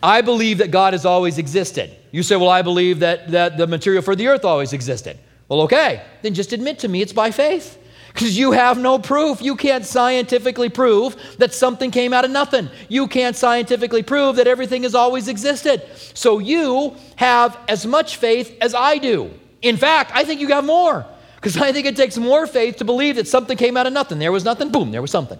I 0.02 0.22
believe 0.22 0.60
that 0.60 0.72
God 0.72 0.94
has 0.94 1.06
always 1.06 1.38
existed. 1.38 1.96
You 2.12 2.24
say, 2.24 2.36
well, 2.36 2.50
I 2.50 2.62
believe 2.62 3.00
that, 3.00 3.32
that 3.32 3.58
the 3.58 3.68
material 3.68 4.02
for 4.02 4.15
the 4.15 4.28
earth 4.28 4.46
always 4.46 4.74
existed. 4.74 5.18
Well, 5.48 5.62
okay, 5.62 6.04
then 6.22 6.34
just 6.34 6.54
admit 6.54 6.80
to 6.80 6.88
me 6.88 7.02
it's 7.02 7.13
by 7.13 7.32
faith. 7.32 7.78
Because 8.19 8.38
you 8.38 8.51
have 8.51 8.77
no 8.77 8.99
proof. 8.99 9.41
You 9.41 9.55
can't 9.55 9.86
scientifically 9.86 10.67
prove 10.67 11.15
that 11.38 11.53
something 11.53 11.89
came 11.89 12.12
out 12.12 12.25
of 12.25 12.32
nothing. 12.32 12.67
You 12.89 13.08
can't 13.08 13.34
scientifically 13.34 14.03
prove 14.03 14.36
that 14.36 14.45
everything 14.45 14.84
has 14.84 14.93
always 14.93 15.29
existed. 15.29 15.84
So 16.15 16.39
you 16.39 16.97
have 17.15 17.58
as 17.69 17.86
much 17.86 18.17
faith 18.17 18.58
as 18.60 18.75
I 18.75 18.97
do. 18.97 19.32
In 19.62 19.77
fact, 19.77 20.12
I 20.13 20.25
think 20.25 20.41
you 20.41 20.49
got 20.49 20.65
more. 20.65 21.05
Because 21.36 21.55
I 21.55 21.71
think 21.71 21.88
it 21.88 21.95
takes 21.95 22.17
more 22.17 22.45
faith 22.45 22.75
to 22.77 22.84
believe 22.84 23.15
that 23.15 23.25
something 23.25 23.58
came 23.58 23.77
out 23.77 23.88
of 23.88 23.93
nothing. 23.93 24.19
There 24.19 24.34
was 24.34 24.43
nothing, 24.43 24.69
boom, 24.69 24.91
there 24.91 25.01
was 25.01 25.12
something. 25.12 25.39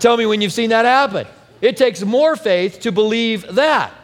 Tell 0.00 0.16
me 0.16 0.26
when 0.26 0.40
you've 0.40 0.52
seen 0.52 0.70
that 0.70 0.84
happen. 0.84 1.28
It 1.60 1.76
takes 1.76 2.02
more 2.02 2.34
faith 2.34 2.80
to 2.80 2.90
believe 2.90 3.54
that. 3.54 3.94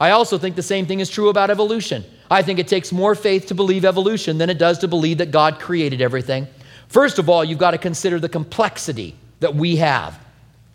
I 0.00 0.12
also 0.12 0.38
think 0.38 0.56
the 0.56 0.62
same 0.62 0.86
thing 0.86 1.00
is 1.00 1.10
true 1.10 1.28
about 1.28 1.50
evolution. 1.50 2.06
I 2.30 2.40
think 2.40 2.58
it 2.58 2.68
takes 2.68 2.90
more 2.90 3.14
faith 3.14 3.48
to 3.48 3.54
believe 3.54 3.84
evolution 3.84 4.38
than 4.38 4.48
it 4.48 4.56
does 4.56 4.78
to 4.78 4.88
believe 4.88 5.18
that 5.18 5.30
God 5.30 5.60
created 5.60 6.00
everything. 6.00 6.48
First 6.92 7.18
of 7.18 7.30
all, 7.30 7.42
you've 7.42 7.58
got 7.58 7.70
to 7.70 7.78
consider 7.78 8.20
the 8.20 8.28
complexity 8.28 9.14
that 9.40 9.54
we 9.54 9.76
have, 9.76 10.18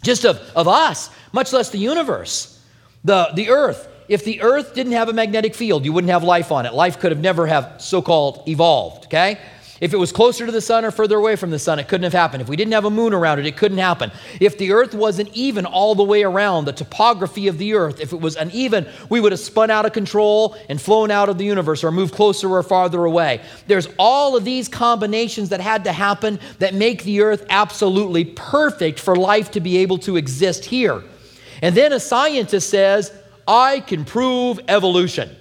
just 0.02 0.26
of, 0.26 0.40
of 0.56 0.68
us, 0.68 1.12
much 1.32 1.54
less 1.54 1.70
the 1.70 1.78
universe. 1.78 2.60
The, 3.04 3.30
the 3.36 3.50
earth, 3.50 3.88
if 4.08 4.26
the 4.26 4.42
earth 4.42 4.74
didn't 4.74 4.94
have 4.94 5.10
a 5.10 5.14
magnetic 5.14 5.54
field, 5.54 5.86
you 5.86 5.94
wouldn't 5.94 6.10
have 6.10 6.24
life 6.24 6.52
on 6.52 6.66
it. 6.66 6.74
Life 6.74 7.00
could 7.00 7.12
have 7.12 7.22
never 7.22 7.46
have 7.46 7.76
so-called 7.78 8.50
evolved, 8.50 9.06
okay? 9.06 9.38
If 9.80 9.94
it 9.94 9.98
was 9.98 10.12
closer 10.12 10.46
to 10.46 10.52
the 10.52 10.62
sun 10.62 10.86
or 10.86 10.92
further 10.92 11.18
away 11.18 11.36
from 11.36 11.52
the 11.52 11.60
sun, 11.60 11.78
it 11.78 11.88
couldn't 11.88 12.04
have 12.04 12.14
happened. 12.14 12.42
If 12.42 12.50
we 12.50 12.56
didn't 12.56 12.74
have 12.74 12.86
a 12.86 12.90
moon 12.90 13.14
around 13.14 13.40
it, 13.40 13.46
it 13.46 13.58
couldn't 13.58 13.78
happen. 13.78 14.12
If 14.40 14.58
the 14.58 14.72
earth 14.72 14.96
wasn't 14.96 15.30
even 15.34 15.66
all 15.66 15.94
the 15.94 16.04
way 16.04 16.24
around, 16.24 16.66
the 16.66 16.74
topography 16.74 17.48
of 17.48 17.58
the 17.58 17.76
earth, 17.76 18.00
if 18.00 18.12
it 18.12 18.20
was 18.20 18.36
uneven, 18.36 18.88
we 19.10 19.20
would 19.20 19.32
have 19.32 19.40
spun 19.40 19.70
out 19.70 19.86
of 19.86 19.94
control 19.94 20.58
and 20.68 20.82
flown 20.82 21.12
out 21.12 21.30
of 21.30 21.38
the 21.38 21.46
universe 21.46 21.84
or 21.84 21.92
moved 21.92 22.16
closer 22.16 22.50
or 22.50 22.64
farther 22.64 23.06
away. 23.06 23.42
There's 23.68 23.88
all 24.00 24.36
of 24.36 24.44
these 24.44 24.68
combinations 24.68 25.50
that 25.50 25.62
had 25.62 25.84
to 25.84 25.92
happen 25.92 26.40
that 26.58 26.74
make 26.74 27.04
the 27.04 27.22
earth 27.22 27.46
absolutely 27.50 28.26
perfect 28.26 29.00
for 29.00 29.16
life 29.16 29.52
to 29.52 29.60
be 29.60 29.78
able 29.78 30.00
to 30.00 30.18
exist 30.18 30.66
here. 30.66 31.04
And 31.62 31.76
then 31.76 31.94
a 31.94 32.00
scientist 32.00 32.70
says, 32.70 33.12
I 33.48 33.80
can 33.80 34.06
prove 34.06 34.60
evolution. 34.68 35.36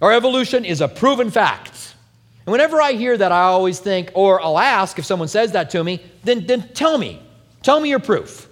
Our 0.00 0.12
evolution 0.12 0.64
is 0.64 0.80
a 0.80 0.88
proven 0.88 1.30
fact. 1.30 1.89
And 2.50 2.52
whenever 2.52 2.82
I 2.82 2.94
hear 2.94 3.16
that, 3.16 3.30
I 3.30 3.42
always 3.42 3.78
think, 3.78 4.10
or 4.12 4.42
I'll 4.42 4.58
ask 4.58 4.98
if 4.98 5.04
someone 5.04 5.28
says 5.28 5.52
that 5.52 5.70
to 5.70 5.84
me, 5.84 6.02
then, 6.24 6.48
then 6.48 6.68
tell 6.74 6.98
me. 6.98 7.22
Tell 7.62 7.78
me 7.78 7.88
your 7.88 8.00
proof. 8.00 8.48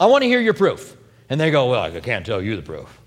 I 0.00 0.06
want 0.06 0.22
to 0.22 0.28
hear 0.28 0.40
your 0.40 0.52
proof. 0.52 0.96
And 1.30 1.40
they 1.40 1.52
go, 1.52 1.70
Well, 1.70 1.80
I 1.80 2.00
can't 2.00 2.26
tell 2.26 2.42
you 2.42 2.56
the 2.56 2.62
proof. 2.62 3.00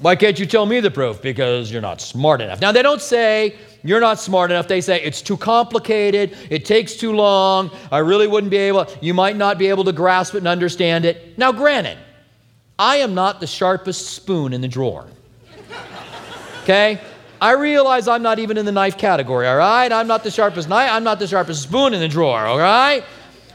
Why 0.00 0.16
can't 0.16 0.40
you 0.40 0.44
tell 0.44 0.66
me 0.66 0.80
the 0.80 0.90
proof? 0.90 1.22
Because 1.22 1.70
you're 1.70 1.82
not 1.82 2.00
smart 2.00 2.40
enough. 2.40 2.60
Now, 2.60 2.72
they 2.72 2.82
don't 2.82 3.00
say 3.00 3.54
you're 3.84 4.00
not 4.00 4.18
smart 4.18 4.50
enough. 4.50 4.66
They 4.66 4.80
say 4.80 5.00
it's 5.02 5.22
too 5.22 5.36
complicated, 5.36 6.36
it 6.50 6.64
takes 6.64 6.96
too 6.96 7.12
long, 7.12 7.70
I 7.92 7.98
really 7.98 8.26
wouldn't 8.26 8.50
be 8.50 8.56
able, 8.56 8.88
you 9.00 9.14
might 9.14 9.36
not 9.36 9.56
be 9.56 9.68
able 9.68 9.84
to 9.84 9.92
grasp 9.92 10.34
it 10.34 10.38
and 10.38 10.48
understand 10.48 11.04
it. 11.04 11.38
Now, 11.38 11.52
granted, 11.52 11.96
I 12.76 12.96
am 12.96 13.14
not 13.14 13.38
the 13.38 13.46
sharpest 13.46 14.10
spoon 14.16 14.52
in 14.52 14.62
the 14.62 14.66
drawer. 14.66 15.06
Okay? 16.64 17.00
I 17.44 17.50
realize 17.50 18.08
I'm 18.08 18.22
not 18.22 18.38
even 18.38 18.56
in 18.56 18.64
the 18.64 18.72
knife 18.72 18.96
category, 18.96 19.46
all 19.46 19.58
right? 19.58 19.92
I'm 19.92 20.06
not 20.06 20.24
the 20.24 20.30
sharpest 20.30 20.66
knife, 20.66 20.90
I'm 20.90 21.04
not 21.04 21.18
the 21.18 21.26
sharpest 21.26 21.62
spoon 21.62 21.92
in 21.92 22.00
the 22.00 22.08
drawer, 22.08 22.46
all 22.46 22.56
right? 22.56 23.04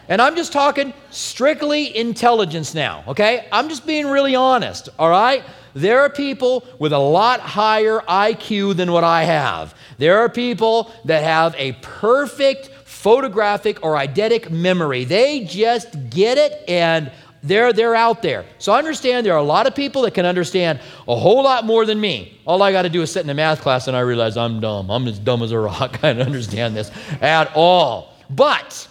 And 0.08 0.22
I'm 0.22 0.36
just 0.36 0.54
talking 0.54 0.94
strictly 1.10 1.98
intelligence 1.98 2.76
now, 2.76 3.04
okay? 3.08 3.48
I'm 3.52 3.68
just 3.68 3.88
being 3.88 4.06
really 4.06 4.36
honest, 4.36 4.90
all 5.00 5.10
right? 5.10 5.44
There 5.74 6.02
are 6.02 6.10
people 6.12 6.68
with 6.78 6.94
a 6.94 7.00
lot 7.00 7.40
higher 7.40 8.02
IQ 8.02 8.76
than 8.76 8.92
what 8.92 9.04
I 9.04 9.24
have. 9.24 9.74
There 9.98 10.20
are 10.20 10.30
people 10.30 10.92
that 11.06 11.24
have 11.24 11.56
a 11.58 11.72
perfect 11.82 12.68
photographic 12.86 13.84
or 13.84 13.96
eidetic 13.96 14.52
memory. 14.52 15.04
They 15.06 15.46
just 15.46 16.12
get 16.12 16.38
it 16.38 16.64
and 16.70 17.12
they're, 17.42 17.72
they're 17.72 17.96
out 17.96 18.22
there. 18.22 18.46
So 18.58 18.74
understand 18.74 19.26
there 19.26 19.34
are 19.34 19.40
a 19.40 19.44
lot 19.44 19.68
of 19.68 19.76
people 19.76 20.02
that 20.04 20.14
can 20.14 20.26
understand 20.26 20.80
a 21.08 21.16
whole 21.16 21.44
lot 21.44 21.66
more 21.66 21.86
than 21.86 22.00
me. 22.00 22.40
All 22.46 22.62
I 22.62 22.72
got 22.72 22.82
to 22.82 22.90
do 22.90 23.02
is 23.02 23.12
sit 23.12 23.24
in 23.24 23.30
a 23.30 23.34
math 23.34 23.62
class 23.62 23.88
and 23.88 23.96
I 23.96 24.02
realize 24.02 24.36
I'm 24.36 24.60
dumb. 24.60 24.90
I'm 24.90 25.08
as 25.08 25.20
dumb 25.20 25.42
as 25.42 25.52
a 25.52 25.60
rock. 25.60 26.00
I 26.04 26.14
don't 26.14 26.26
understand 26.26 26.76
this 26.76 26.92
at 27.22 27.52
all. 27.56 28.14
But 28.30 28.88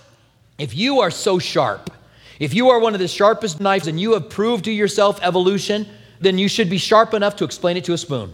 if 0.58 0.74
you 0.74 1.00
are 1.00 1.10
so 1.10 1.38
sharp, 1.38 1.90
if 2.38 2.54
you 2.54 2.70
are 2.70 2.78
one 2.78 2.94
of 2.94 3.00
the 3.00 3.08
sharpest 3.08 3.60
knives 3.60 3.86
and 3.86 4.00
you 4.00 4.14
have 4.14 4.30
proved 4.30 4.64
to 4.64 4.72
yourself 4.72 5.20
evolution, 5.22 5.86
then 6.20 6.38
you 6.38 6.48
should 6.48 6.70
be 6.70 6.78
sharp 6.78 7.14
enough 7.14 7.36
to 7.36 7.44
explain 7.44 7.76
it 7.76 7.84
to 7.84 7.92
a 7.92 7.98
spoon. 7.98 8.32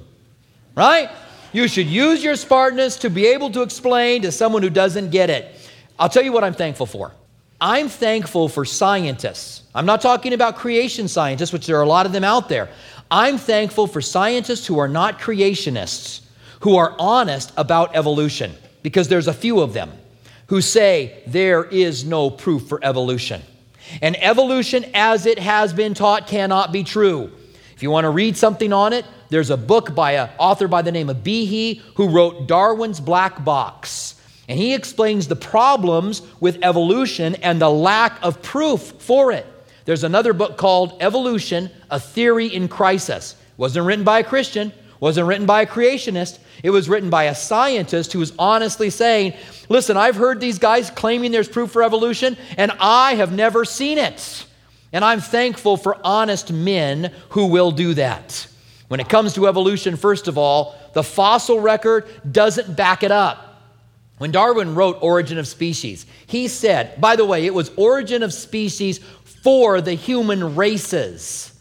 Right? 0.76 1.10
You 1.52 1.68
should 1.68 1.86
use 1.86 2.22
your 2.22 2.36
smartness 2.36 2.96
to 2.98 3.10
be 3.10 3.26
able 3.26 3.50
to 3.50 3.62
explain 3.62 4.22
to 4.22 4.32
someone 4.32 4.62
who 4.62 4.70
doesn't 4.70 5.10
get 5.10 5.30
it. 5.30 5.54
I'll 5.98 6.08
tell 6.08 6.22
you 6.22 6.32
what 6.32 6.44
I'm 6.44 6.54
thankful 6.54 6.86
for. 6.86 7.12
I'm 7.64 7.88
thankful 7.88 8.50
for 8.50 8.66
scientists. 8.66 9.62
I'm 9.74 9.86
not 9.86 10.02
talking 10.02 10.34
about 10.34 10.56
creation 10.56 11.08
scientists, 11.08 11.50
which 11.50 11.66
there 11.66 11.78
are 11.78 11.82
a 11.82 11.88
lot 11.88 12.04
of 12.04 12.12
them 12.12 12.22
out 12.22 12.50
there. 12.50 12.68
I'm 13.10 13.38
thankful 13.38 13.86
for 13.86 14.02
scientists 14.02 14.66
who 14.66 14.78
are 14.78 14.86
not 14.86 15.18
creationists, 15.18 16.20
who 16.60 16.76
are 16.76 16.94
honest 16.98 17.54
about 17.56 17.96
evolution, 17.96 18.52
because 18.82 19.08
there's 19.08 19.28
a 19.28 19.32
few 19.32 19.60
of 19.60 19.72
them 19.72 19.90
who 20.48 20.60
say 20.60 21.22
there 21.26 21.64
is 21.64 22.04
no 22.04 22.28
proof 22.28 22.68
for 22.68 22.84
evolution. 22.84 23.40
And 24.02 24.22
evolution, 24.22 24.84
as 24.92 25.24
it 25.24 25.38
has 25.38 25.72
been 25.72 25.94
taught, 25.94 26.26
cannot 26.26 26.70
be 26.70 26.84
true. 26.84 27.32
If 27.74 27.82
you 27.82 27.90
want 27.90 28.04
to 28.04 28.10
read 28.10 28.36
something 28.36 28.74
on 28.74 28.92
it, 28.92 29.06
there's 29.30 29.48
a 29.48 29.56
book 29.56 29.94
by 29.94 30.12
an 30.16 30.28
author 30.36 30.68
by 30.68 30.82
the 30.82 30.92
name 30.92 31.08
of 31.08 31.24
Behe 31.24 31.80
who 31.94 32.10
wrote 32.10 32.46
Darwin's 32.46 33.00
Black 33.00 33.42
Box. 33.42 34.20
And 34.48 34.58
he 34.58 34.74
explains 34.74 35.26
the 35.26 35.36
problems 35.36 36.22
with 36.40 36.58
evolution 36.62 37.34
and 37.36 37.60
the 37.60 37.70
lack 37.70 38.22
of 38.22 38.42
proof 38.42 38.80
for 38.98 39.32
it. 39.32 39.46
There's 39.84 40.04
another 40.04 40.32
book 40.32 40.56
called 40.56 40.96
Evolution, 41.00 41.70
A 41.90 42.00
Theory 42.00 42.46
in 42.46 42.68
Crisis. 42.68 43.36
Wasn't 43.56 43.86
written 43.86 44.04
by 44.04 44.20
a 44.20 44.24
Christian, 44.24 44.72
wasn't 45.00 45.26
written 45.26 45.46
by 45.46 45.62
a 45.62 45.66
creationist. 45.66 46.38
It 46.62 46.70
was 46.70 46.88
written 46.88 47.10
by 47.10 47.24
a 47.24 47.34
scientist 47.34 48.12
who 48.12 48.18
was 48.18 48.32
honestly 48.38 48.90
saying, 48.90 49.34
Listen, 49.68 49.96
I've 49.96 50.16
heard 50.16 50.40
these 50.40 50.58
guys 50.58 50.90
claiming 50.90 51.30
there's 51.30 51.48
proof 51.48 51.70
for 51.70 51.82
evolution, 51.82 52.36
and 52.56 52.72
I 52.80 53.14
have 53.16 53.32
never 53.32 53.64
seen 53.64 53.98
it. 53.98 54.46
And 54.92 55.04
I'm 55.04 55.20
thankful 55.20 55.76
for 55.76 55.98
honest 56.04 56.52
men 56.52 57.12
who 57.30 57.46
will 57.46 57.70
do 57.70 57.94
that. 57.94 58.46
When 58.88 59.00
it 59.00 59.08
comes 59.08 59.34
to 59.34 59.48
evolution, 59.48 59.96
first 59.96 60.28
of 60.28 60.38
all, 60.38 60.74
the 60.92 61.02
fossil 61.02 61.60
record 61.60 62.06
doesn't 62.30 62.76
back 62.76 63.02
it 63.02 63.10
up. 63.10 63.53
When 64.18 64.30
Darwin 64.30 64.74
wrote 64.74 64.98
Origin 65.00 65.38
of 65.38 65.48
Species, 65.48 66.06
he 66.26 66.48
said, 66.48 67.00
by 67.00 67.16
the 67.16 67.24
way, 67.24 67.46
it 67.46 67.54
was 67.54 67.70
Origin 67.76 68.22
of 68.22 68.32
Species 68.32 68.98
for 68.98 69.80
the 69.80 69.94
human 69.94 70.54
races. 70.54 71.52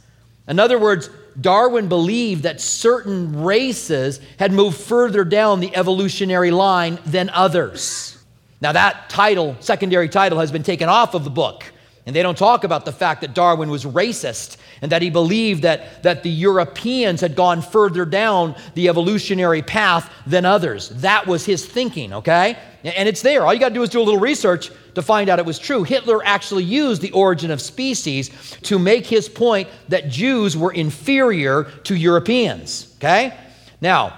In 0.48 0.60
other 0.60 0.78
words, 0.78 1.10
Darwin 1.39 1.88
believed 1.88 2.44
that 2.44 2.62
certain 2.62 3.44
races 3.44 4.20
had 4.38 4.52
moved 4.52 4.78
further 4.78 5.24
down 5.24 5.60
the 5.60 5.76
evolutionary 5.76 6.52
line 6.52 7.00
than 7.06 7.30
others. 7.32 8.18
Now, 8.62 8.72
that 8.72 9.10
title, 9.10 9.58
secondary 9.60 10.08
title, 10.08 10.39
has 10.39 10.52
been 10.52 10.63
taken 10.63 10.89
off 10.89 11.16
of 11.16 11.24
the 11.24 11.30
book. 11.30 11.66
And 12.06 12.16
they 12.16 12.22
don't 12.22 12.38
talk 12.38 12.63
about 12.63 12.86
the 12.86 12.92
fact 12.92 13.22
that 13.22 13.34
Darwin 13.34 13.70
was 13.70 13.86
racist 13.86 14.58
and 14.81 14.91
that 14.91 15.01
he 15.01 15.09
believed 15.09 15.63
that, 15.63 16.03
that 16.03 16.23
the 16.23 16.29
Europeans 16.29 17.21
had 17.21 17.36
gone 17.36 17.62
further 17.62 18.05
down 18.05 18.55
the 18.73 18.89
evolutionary 18.89 19.62
path 19.62 20.12
than 20.25 20.45
others. 20.45 20.89
That 20.89 21.27
was 21.27 21.45
his 21.45 21.65
thinking, 21.65 22.13
okay? 22.13 22.57
And 22.83 23.07
it's 23.07 23.21
there. 23.21 23.45
All 23.45 23.53
you 23.53 23.59
got 23.59 23.69
to 23.69 23.75
do 23.75 23.83
is 23.83 23.89
do 23.89 24.01
a 24.01 24.03
little 24.03 24.19
research 24.19 24.71
to 24.95 25.01
find 25.01 25.29
out 25.29 25.39
it 25.39 25.45
was 25.45 25.57
true. 25.57 25.83
Hitler 25.83 26.21
actually 26.25 26.63
used 26.63 27.01
the 27.01 27.12
origin 27.12 27.49
of 27.51 27.62
species 27.62 28.29
to 28.63 28.77
make 28.77 29.05
his 29.05 29.29
point 29.29 29.69
that 29.89 30.09
Jews 30.09 30.57
were 30.57 30.71
inferior 30.71 31.63
to 31.86 31.95
Europeans, 31.95 32.93
okay? 32.97 33.38
Now, 33.79 34.17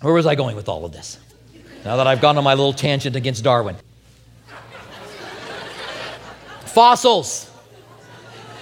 where 0.00 0.12
was 0.12 0.26
I 0.26 0.34
going 0.34 0.56
with 0.56 0.68
all 0.68 0.84
of 0.84 0.92
this? 0.92 1.18
Now 1.84 1.96
that 1.96 2.06
I've 2.06 2.20
gone 2.20 2.38
on 2.38 2.44
my 2.44 2.54
little 2.54 2.72
tangent 2.72 3.14
against 3.14 3.44
Darwin. 3.44 3.76
Fossils. 6.66 7.50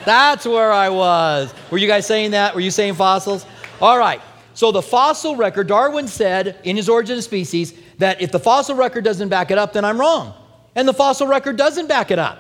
That's 0.05 0.47
where 0.47 0.73
I 0.73 0.89
was. 0.89 1.55
Were 1.71 1.79
you 1.79 1.87
guys 1.87 2.07
saying 2.07 2.33
that? 2.33 2.55
Were 2.55 2.61
you 2.61 2.71
saying 2.71 2.95
fossils? 2.95 3.47
All 3.81 3.99
right. 3.99 4.21
So 4.55 4.71
the 4.73 4.83
fossil 4.83 5.37
record, 5.37 5.69
Darwin 5.69 6.09
said 6.09 6.59
in 6.65 6.77
his 6.77 6.89
Origin 6.89 7.17
of 7.17 7.25
Species 7.25 7.73
that 7.99 8.21
if 8.21 8.33
the 8.33 8.39
fossil 8.39 8.77
record 8.77 9.05
doesn't 9.05 9.29
back 9.29 9.51
it 9.51 9.59
up, 9.59 9.73
then 9.73 9.85
I'm 9.85 9.99
wrong. 9.99 10.35
And 10.75 10.87
the 10.87 10.93
fossil 10.93 11.27
record 11.27 11.57
doesn't 11.57 11.87
back 11.87 12.11
it 12.11 12.19
up. 12.19 12.39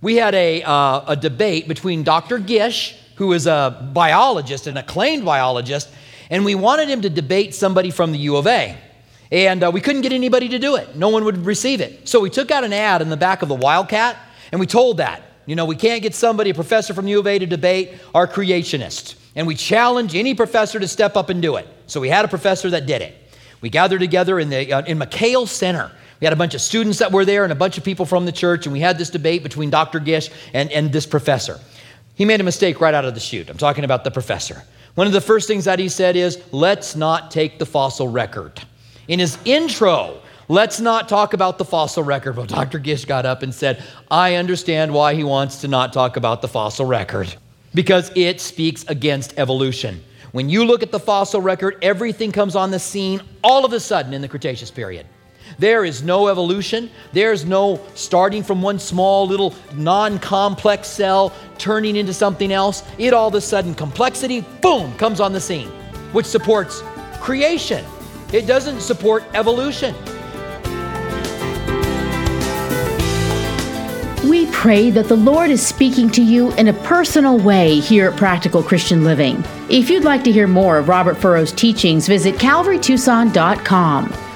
We 0.00 0.16
had 0.16 0.34
a, 0.34 0.62
uh, 0.62 1.04
a 1.08 1.16
debate 1.16 1.68
between 1.68 2.02
Dr. 2.02 2.38
Gish, 2.38 2.96
who 3.16 3.32
is 3.32 3.46
a 3.46 3.90
biologist, 3.92 4.66
an 4.66 4.76
acclaimed 4.76 5.24
biologist, 5.24 5.90
and 6.30 6.44
we 6.44 6.54
wanted 6.54 6.88
him 6.88 7.02
to 7.02 7.10
debate 7.10 7.54
somebody 7.54 7.90
from 7.90 8.12
the 8.12 8.18
U 8.18 8.36
of 8.36 8.46
A. 8.46 8.76
And 9.30 9.64
uh, 9.64 9.70
we 9.72 9.80
couldn't 9.80 10.02
get 10.02 10.12
anybody 10.12 10.48
to 10.50 10.58
do 10.58 10.76
it. 10.76 10.96
No 10.96 11.08
one 11.08 11.24
would 11.24 11.46
receive 11.46 11.80
it. 11.80 12.08
So 12.08 12.20
we 12.20 12.30
took 12.30 12.50
out 12.50 12.64
an 12.64 12.72
ad 12.72 13.02
in 13.02 13.10
the 13.10 13.16
back 13.16 13.42
of 13.42 13.48
the 13.48 13.54
Wildcat 13.54 14.16
and 14.52 14.60
we 14.60 14.66
told 14.66 14.98
that, 14.98 15.22
you 15.46 15.56
know, 15.56 15.64
we 15.64 15.76
can't 15.76 16.02
get 16.02 16.14
somebody, 16.14 16.50
a 16.50 16.54
professor 16.54 16.94
from 16.94 17.06
U 17.08 17.20
of 17.20 17.26
A, 17.26 17.38
to 17.38 17.46
debate 17.46 17.92
our 18.14 18.26
creationists. 18.26 19.16
And 19.36 19.46
we 19.46 19.54
challenge 19.54 20.14
any 20.14 20.34
professor 20.34 20.78
to 20.78 20.88
step 20.88 21.16
up 21.16 21.28
and 21.28 21.42
do 21.42 21.56
it. 21.56 21.68
So 21.86 22.00
we 22.00 22.08
had 22.08 22.24
a 22.24 22.28
professor 22.28 22.70
that 22.70 22.86
did 22.86 23.02
it. 23.02 23.14
We 23.60 23.70
gathered 23.70 24.00
together 24.00 24.38
in, 24.38 24.50
the, 24.50 24.72
uh, 24.72 24.82
in 24.82 24.98
McKale 24.98 25.48
Center. 25.48 25.90
We 26.20 26.24
had 26.24 26.32
a 26.32 26.36
bunch 26.36 26.54
of 26.54 26.60
students 26.60 26.98
that 26.98 27.12
were 27.12 27.24
there 27.24 27.44
and 27.44 27.52
a 27.52 27.56
bunch 27.56 27.76
of 27.78 27.84
people 27.84 28.06
from 28.06 28.24
the 28.24 28.32
church, 28.32 28.66
and 28.66 28.72
we 28.72 28.80
had 28.80 28.98
this 28.98 29.10
debate 29.10 29.42
between 29.42 29.70
Dr. 29.70 30.00
Gish 30.00 30.30
and, 30.52 30.70
and 30.70 30.92
this 30.92 31.06
professor. 31.06 31.58
He 32.14 32.24
made 32.24 32.40
a 32.40 32.44
mistake 32.44 32.80
right 32.80 32.94
out 32.94 33.04
of 33.04 33.14
the 33.14 33.20
chute. 33.20 33.50
I'm 33.50 33.58
talking 33.58 33.84
about 33.84 34.04
the 34.04 34.10
professor. 34.10 34.62
One 34.94 35.06
of 35.06 35.12
the 35.12 35.20
first 35.20 35.48
things 35.48 35.64
that 35.64 35.78
he 35.78 35.88
said 35.88 36.14
is, 36.14 36.40
let's 36.52 36.94
not 36.94 37.30
take 37.30 37.58
the 37.58 37.66
fossil 37.66 38.06
record. 38.06 38.62
In 39.08 39.18
his 39.18 39.36
intro, 39.44 40.20
Let's 40.48 40.78
not 40.78 41.08
talk 41.08 41.32
about 41.32 41.56
the 41.56 41.64
fossil 41.64 42.02
record. 42.02 42.36
Well, 42.36 42.44
Dr. 42.44 42.78
Gish 42.78 43.06
got 43.06 43.24
up 43.24 43.42
and 43.42 43.54
said, 43.54 43.82
I 44.10 44.34
understand 44.34 44.92
why 44.92 45.14
he 45.14 45.24
wants 45.24 45.62
to 45.62 45.68
not 45.68 45.92
talk 45.92 46.18
about 46.18 46.42
the 46.42 46.48
fossil 46.48 46.84
record 46.84 47.34
because 47.72 48.12
it 48.14 48.40
speaks 48.40 48.84
against 48.84 49.38
evolution. 49.38 50.02
When 50.32 50.50
you 50.50 50.64
look 50.64 50.82
at 50.82 50.92
the 50.92 51.00
fossil 51.00 51.40
record, 51.40 51.78
everything 51.80 52.30
comes 52.30 52.56
on 52.56 52.70
the 52.70 52.78
scene 52.78 53.22
all 53.42 53.64
of 53.64 53.72
a 53.72 53.80
sudden 53.80 54.12
in 54.12 54.20
the 54.20 54.28
Cretaceous 54.28 54.70
period. 54.70 55.06
There 55.58 55.84
is 55.84 56.02
no 56.02 56.28
evolution. 56.28 56.90
There's 57.12 57.44
no 57.44 57.80
starting 57.94 58.42
from 58.42 58.60
one 58.60 58.78
small 58.78 59.26
little 59.26 59.54
non 59.74 60.18
complex 60.18 60.88
cell 60.88 61.32
turning 61.56 61.96
into 61.96 62.12
something 62.12 62.52
else. 62.52 62.82
It 62.98 63.14
all 63.14 63.28
of 63.28 63.34
a 63.34 63.40
sudden, 63.40 63.74
complexity, 63.74 64.40
boom, 64.60 64.94
comes 64.96 65.20
on 65.20 65.32
the 65.32 65.40
scene, 65.40 65.68
which 66.12 66.26
supports 66.26 66.82
creation. 67.20 67.84
It 68.32 68.46
doesn't 68.46 68.80
support 68.80 69.24
evolution. 69.34 69.94
We 74.28 74.46
pray 74.46 74.90
that 74.90 75.08
the 75.08 75.16
Lord 75.16 75.50
is 75.50 75.64
speaking 75.64 76.08
to 76.10 76.22
you 76.22 76.50
in 76.52 76.68
a 76.68 76.72
personal 76.72 77.38
way 77.38 77.78
here 77.78 78.08
at 78.08 78.16
Practical 78.16 78.62
Christian 78.62 79.04
Living. 79.04 79.44
If 79.68 79.90
you'd 79.90 80.04
like 80.04 80.24
to 80.24 80.32
hear 80.32 80.46
more 80.46 80.78
of 80.78 80.88
Robert 80.88 81.18
Furrow's 81.18 81.52
teachings, 81.52 82.08
visit 82.08 82.36
calvarytucson.com. 82.36 84.23